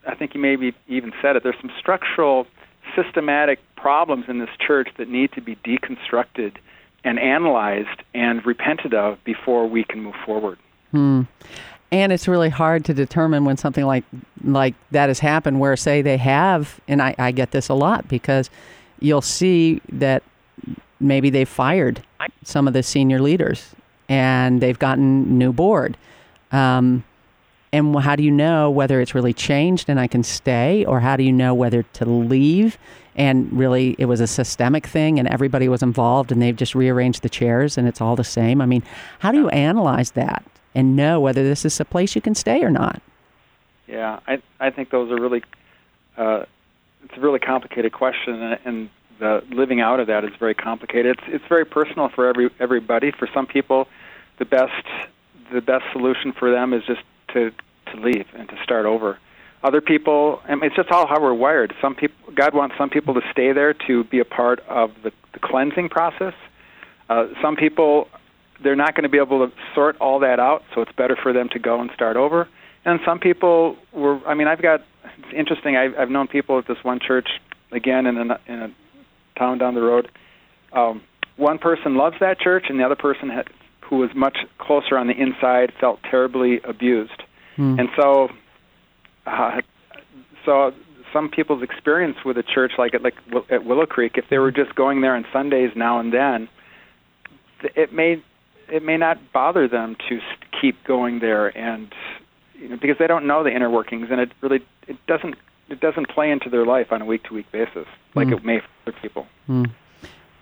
[0.06, 2.46] I think you maybe even said it, there's some structural,
[2.96, 6.56] systematic problems in this church that need to be deconstructed
[7.04, 10.58] and analyzed and repented of before we can move forward.
[10.90, 11.22] Hmm
[11.92, 14.04] and it's really hard to determine when something like
[14.44, 18.08] like that has happened where say they have and I, I get this a lot
[18.08, 18.50] because
[19.00, 20.22] you'll see that
[21.00, 22.02] maybe they've fired
[22.44, 23.74] some of the senior leaders
[24.08, 25.96] and they've gotten new board.
[26.52, 27.04] Um,
[27.72, 30.84] and how do you know whether it's really changed and I can stay?
[30.84, 32.76] Or how do you know whether to leave?
[33.14, 37.22] And really it was a systemic thing and everybody was involved and they've just rearranged
[37.22, 38.60] the chairs and it's all the same.
[38.60, 38.82] I mean
[39.20, 40.44] how do you analyze that
[40.74, 43.02] and know whether this is a place you can stay or not.
[43.86, 45.42] Yeah, I I think those are really
[46.16, 46.44] uh,
[47.04, 48.90] it's a really complicated question, and, and
[49.20, 51.18] the living out of that is very complicated.
[51.18, 53.12] It's it's very personal for every everybody.
[53.12, 53.86] For some people,
[54.38, 54.86] the best
[55.52, 57.02] the best solution for them is just
[57.34, 57.52] to
[57.92, 59.18] to leave and to start over.
[59.62, 61.74] Other people, I mean, it's just all how we're wired.
[61.82, 65.12] Some people, God wants some people to stay there to be a part of the,
[65.34, 66.32] the cleansing process.
[67.10, 68.08] Uh, some people
[68.62, 71.32] they're not going to be able to sort all that out, so it's better for
[71.32, 72.48] them to go and start over.
[72.84, 74.82] And some people were, I mean, I've got,
[75.18, 77.28] it's interesting, I've, I've known people at this one church,
[77.72, 78.70] again, in a, in a
[79.40, 80.08] town down the road.
[80.72, 81.02] Um,
[81.36, 83.48] one person loves that church, and the other person had,
[83.80, 87.22] who was much closer on the inside felt terribly abused.
[87.56, 87.80] Hmm.
[87.80, 88.28] And so,
[89.26, 89.62] uh,
[90.44, 90.72] so
[91.12, 93.14] some people's experience with a church like at like
[93.50, 96.48] at Willow Creek, if they were just going there on Sundays now and then,
[97.74, 98.22] it may
[98.70, 100.20] it may not bother them to
[100.60, 101.92] keep going there and
[102.54, 105.34] you know, because they don't know the inner workings and it really it doesn't
[105.70, 108.36] it doesn't play into their life on a week to week basis like mm.
[108.36, 109.26] it may for other people.
[109.48, 109.70] Mm.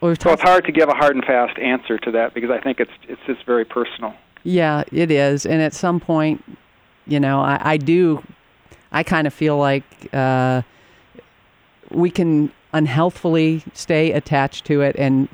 [0.01, 2.61] Well, so it's hard to give a hard and fast answer to that because I
[2.61, 4.15] think it's it's just very personal.
[4.45, 6.45] Yeah, it is, and at some point,
[7.07, 8.23] you know, I, I do,
[8.93, 10.63] I kind of feel like uh,
[11.91, 15.29] we can unhealthfully stay attached to it, and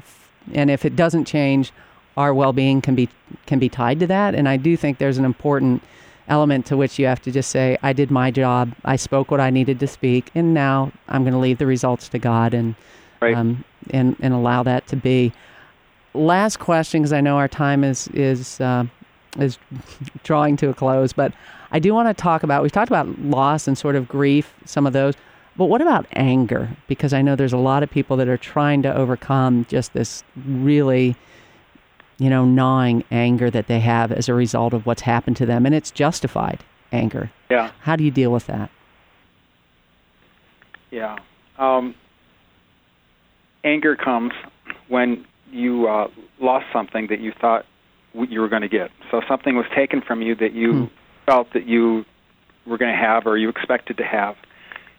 [0.55, 1.72] and if it doesn't change,
[2.16, 3.11] our well-being can be
[3.47, 4.34] can be tied to that.
[4.34, 5.82] And I do think there's an important
[6.28, 9.40] element to which you have to just say, I did my job, I spoke what
[9.40, 12.74] I needed to speak, and now I'm going to leave the results to God and
[13.20, 13.34] right.
[13.34, 15.32] um, and and allow that to be.
[16.14, 18.84] Last question, because I know our time is is uh,
[19.38, 19.58] is
[20.22, 21.32] drawing to a close, but
[21.72, 22.62] I do want to talk about.
[22.62, 25.14] We've talked about loss and sort of grief, some of those.
[25.56, 26.68] But what about anger?
[26.88, 30.24] Because I know there's a lot of people that are trying to overcome just this
[30.46, 31.16] really,
[32.18, 35.66] you know, gnawing anger that they have as a result of what's happened to them.
[35.66, 37.30] And it's justified anger.
[37.50, 37.72] Yeah.
[37.80, 38.70] How do you deal with that?
[40.90, 41.18] Yeah.
[41.58, 41.94] Um,
[43.64, 44.32] anger comes
[44.88, 46.08] when you uh,
[46.40, 47.66] lost something that you thought
[48.12, 48.90] you were going to get.
[49.10, 50.84] So something was taken from you that you hmm.
[51.26, 52.04] felt that you
[52.64, 54.36] were going to have or you expected to have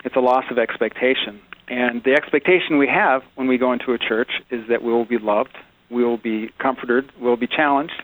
[0.05, 1.41] it's a loss of expectation.
[1.67, 5.03] And the expectation we have when we go into a church is that we will
[5.03, 5.57] be loved,
[5.89, 8.01] we will be comforted, we'll be challenged,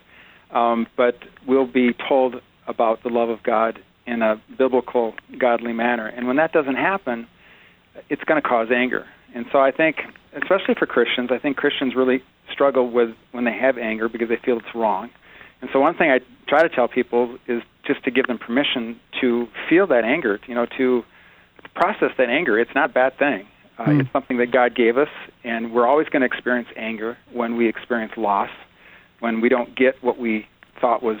[0.50, 1.16] um, but
[1.46, 6.06] we'll be told about the love of God in a biblical, godly manner.
[6.06, 7.26] And when that doesn't happen,
[8.08, 9.06] it's going to cause anger.
[9.34, 9.96] And so I think,
[10.34, 14.38] especially for Christians, I think Christians really struggle with when they have anger because they
[14.44, 15.10] feel it's wrong.
[15.60, 18.98] And so one thing I try to tell people is just to give them permission
[19.20, 21.04] to feel that anger, you know, to
[21.74, 22.58] process that anger.
[22.58, 23.46] It's not a bad thing.
[23.78, 24.00] Uh, mm.
[24.00, 25.08] It's something that God gave us,
[25.44, 28.50] and we're always going to experience anger when we experience loss,
[29.20, 30.46] when we don't get what we
[30.80, 31.18] thought was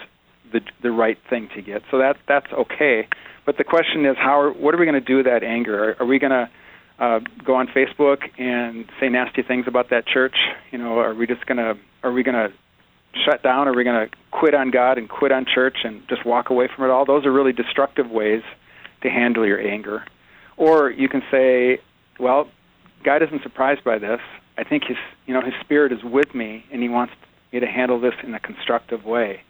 [0.52, 1.82] the the right thing to get.
[1.90, 3.08] So that that's okay.
[3.44, 4.40] But the question is, how?
[4.40, 5.90] Are, what are we going to do with that anger?
[5.90, 6.50] Are, are we going to
[6.98, 10.36] uh, go on Facebook and say nasty things about that church?
[10.70, 11.76] You know, are we just going to?
[12.02, 12.52] Are we going to
[13.24, 13.68] shut down?
[13.68, 16.68] Are we going to quit on God and quit on church and just walk away
[16.74, 17.04] from it all?
[17.04, 18.42] Those are really destructive ways
[19.02, 20.04] to handle your anger.
[20.56, 21.80] Or you can say,
[22.18, 22.48] well,
[23.04, 24.20] God isn't surprised by this.
[24.56, 24.96] I think his,
[25.26, 27.12] you know, his spirit is with me, and he wants
[27.52, 29.40] me to handle this in a constructive way.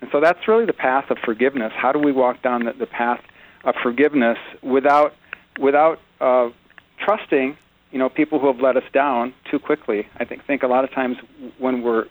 [0.00, 1.72] And so that's really the path of forgiveness.
[1.74, 3.20] How do we walk down the, the path
[3.64, 5.14] of forgiveness without,
[5.58, 6.48] without uh,
[7.04, 7.56] trusting,
[7.90, 10.06] you know, people who have let us down too quickly?
[10.16, 11.16] I think think a lot of times
[11.58, 12.06] when we're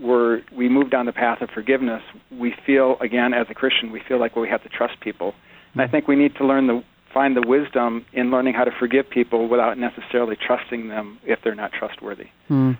[0.00, 4.00] we're, we move down the path of forgiveness, we feel, again, as a Christian, we
[4.06, 5.34] feel like well, we have to trust people.
[5.72, 8.70] And I think we need to learn the, find the wisdom in learning how to
[8.78, 12.28] forgive people without necessarily trusting them if they're not trustworthy.
[12.48, 12.72] Hmm.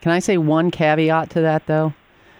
[0.00, 1.94] Can I say one caveat to that, though?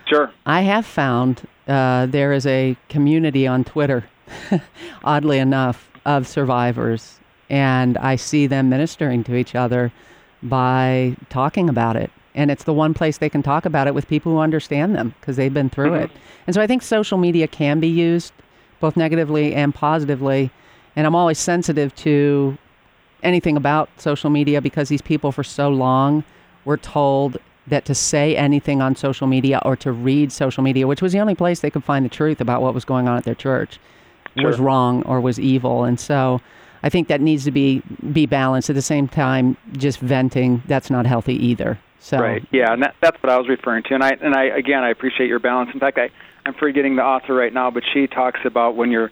[0.07, 0.33] Sure.
[0.47, 4.05] I have found uh, there is a community on Twitter,
[5.05, 9.93] oddly enough, of survivors, and I see them ministering to each other
[10.43, 12.11] by talking about it.
[12.35, 15.15] And it's the one place they can talk about it with people who understand them
[15.21, 16.05] because they've been through mm-hmm.
[16.05, 16.11] it.
[16.47, 18.33] And so I think social media can be used
[18.79, 20.51] both negatively and positively
[20.97, 22.59] and I'm always sensitive to
[23.23, 26.25] anything about social media because these people for so long
[26.65, 31.03] were told that to say anything on social media or to read social media, which
[31.03, 33.25] was the only place they could find the truth about what was going on at
[33.25, 33.79] their church,
[34.37, 34.47] sure.
[34.47, 35.85] was wrong or was evil.
[35.85, 36.41] And so
[36.83, 37.83] I think that needs to be
[38.13, 38.71] be balanced.
[38.71, 41.79] At the same time, just venting that's not healthy either.
[41.99, 43.95] So right, yeah, and that, that's what I was referring to.
[43.95, 45.71] And I and I again I appreciate your balance.
[45.75, 46.11] In fact, I
[46.47, 49.11] I'm forgetting the author right now, but she talks about when you're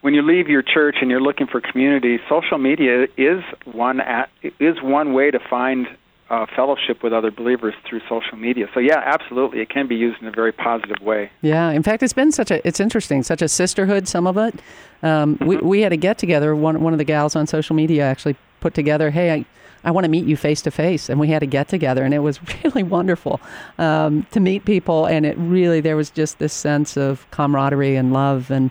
[0.00, 4.30] when you leave your church and you're looking for community, social media is one at,
[4.58, 5.86] is one way to find
[6.30, 8.68] uh, fellowship with other believers through social media.
[8.72, 11.30] So yeah, absolutely, it can be used in a very positive way.
[11.42, 14.06] Yeah, in fact, it's been such a it's interesting, such a sisterhood.
[14.06, 14.54] Some of it.
[15.02, 15.46] Um, mm-hmm.
[15.46, 16.54] We we had a get together.
[16.54, 19.10] One one of the gals on social media actually put together.
[19.10, 19.44] Hey, I.
[19.82, 22.12] I want to meet you face to face, and we had a get together, and
[22.12, 23.40] it was really wonderful
[23.78, 25.06] um, to meet people.
[25.06, 28.70] And it really there was just this sense of camaraderie and love, and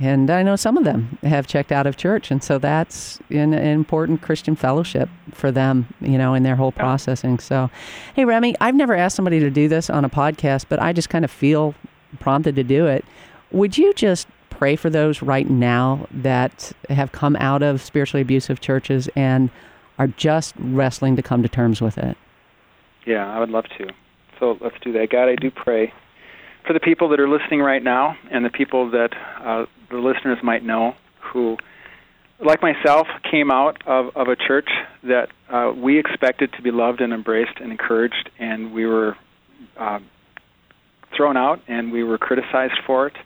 [0.00, 3.52] and I know some of them have checked out of church, and so that's an,
[3.52, 7.40] an important Christian fellowship for them, you know, in their whole processing.
[7.40, 7.68] So,
[8.14, 11.10] hey, Remy, I've never asked somebody to do this on a podcast, but I just
[11.10, 11.74] kind of feel
[12.20, 13.04] prompted to do it.
[13.50, 18.60] Would you just pray for those right now that have come out of spiritually abusive
[18.60, 19.50] churches and
[19.98, 22.16] are just wrestling to come to terms with it?
[23.04, 23.88] Yeah, I would love to.
[24.38, 25.10] So let's do that.
[25.10, 25.92] God, I do pray
[26.66, 30.38] for the people that are listening right now and the people that uh, the listeners
[30.42, 30.94] might know
[31.32, 31.56] who,
[32.44, 34.68] like myself, came out of, of a church
[35.02, 39.16] that uh, we expected to be loved and embraced and encouraged, and we were
[39.76, 39.98] uh,
[41.16, 43.16] thrown out and we were criticized for it.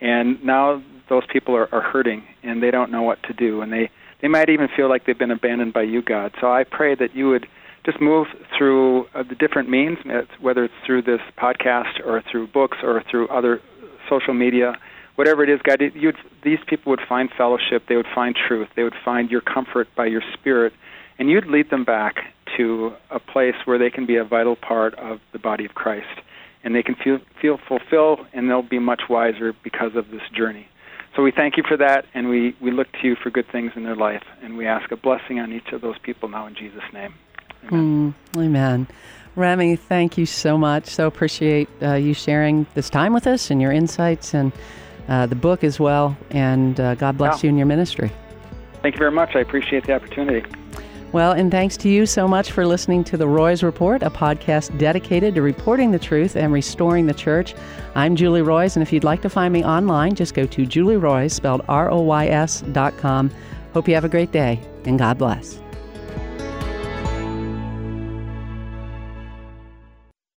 [0.00, 3.72] And now those people are, are hurting and they don't know what to do, and
[3.72, 6.34] they they might even feel like they've been abandoned by you, God.
[6.40, 7.46] So I pray that you would
[7.88, 8.26] just move
[8.56, 9.96] through uh, the different means,
[10.40, 13.62] whether it's through this podcast or through books or through other
[14.10, 14.74] social media,
[15.14, 17.84] whatever it is, God, you'd, these people would find fellowship.
[17.88, 18.68] They would find truth.
[18.76, 20.74] They would find your comfort by your Spirit,
[21.18, 22.16] and you'd lead them back
[22.58, 26.20] to a place where they can be a vital part of the body of Christ,
[26.62, 30.68] and they can feel feel fulfilled, and they'll be much wiser because of this journey.
[31.16, 33.72] So we thank you for that, and we, we look to you for good things
[33.76, 36.54] in their life, and we ask a blessing on each of those people now in
[36.54, 37.14] Jesus' name.
[37.64, 38.14] Amen.
[38.34, 38.86] Mm, amen.
[39.36, 40.86] Remy, thank you so much.
[40.86, 44.52] So appreciate uh, you sharing this time with us and your insights and
[45.08, 46.16] uh, the book as well.
[46.30, 47.48] And uh, God bless yeah.
[47.48, 48.10] you in your ministry.
[48.82, 49.36] Thank you very much.
[49.36, 50.48] I appreciate the opportunity.
[51.10, 54.76] Well, and thanks to you so much for listening to the Roys Report, a podcast
[54.76, 57.54] dedicated to reporting the truth and restoring the church.
[57.94, 60.98] I'm Julie Roys, and if you'd like to find me online, just go to Julie
[60.98, 63.30] Roys, spelled R O Y S dot com.
[63.72, 65.58] Hope you have a great day, and God bless.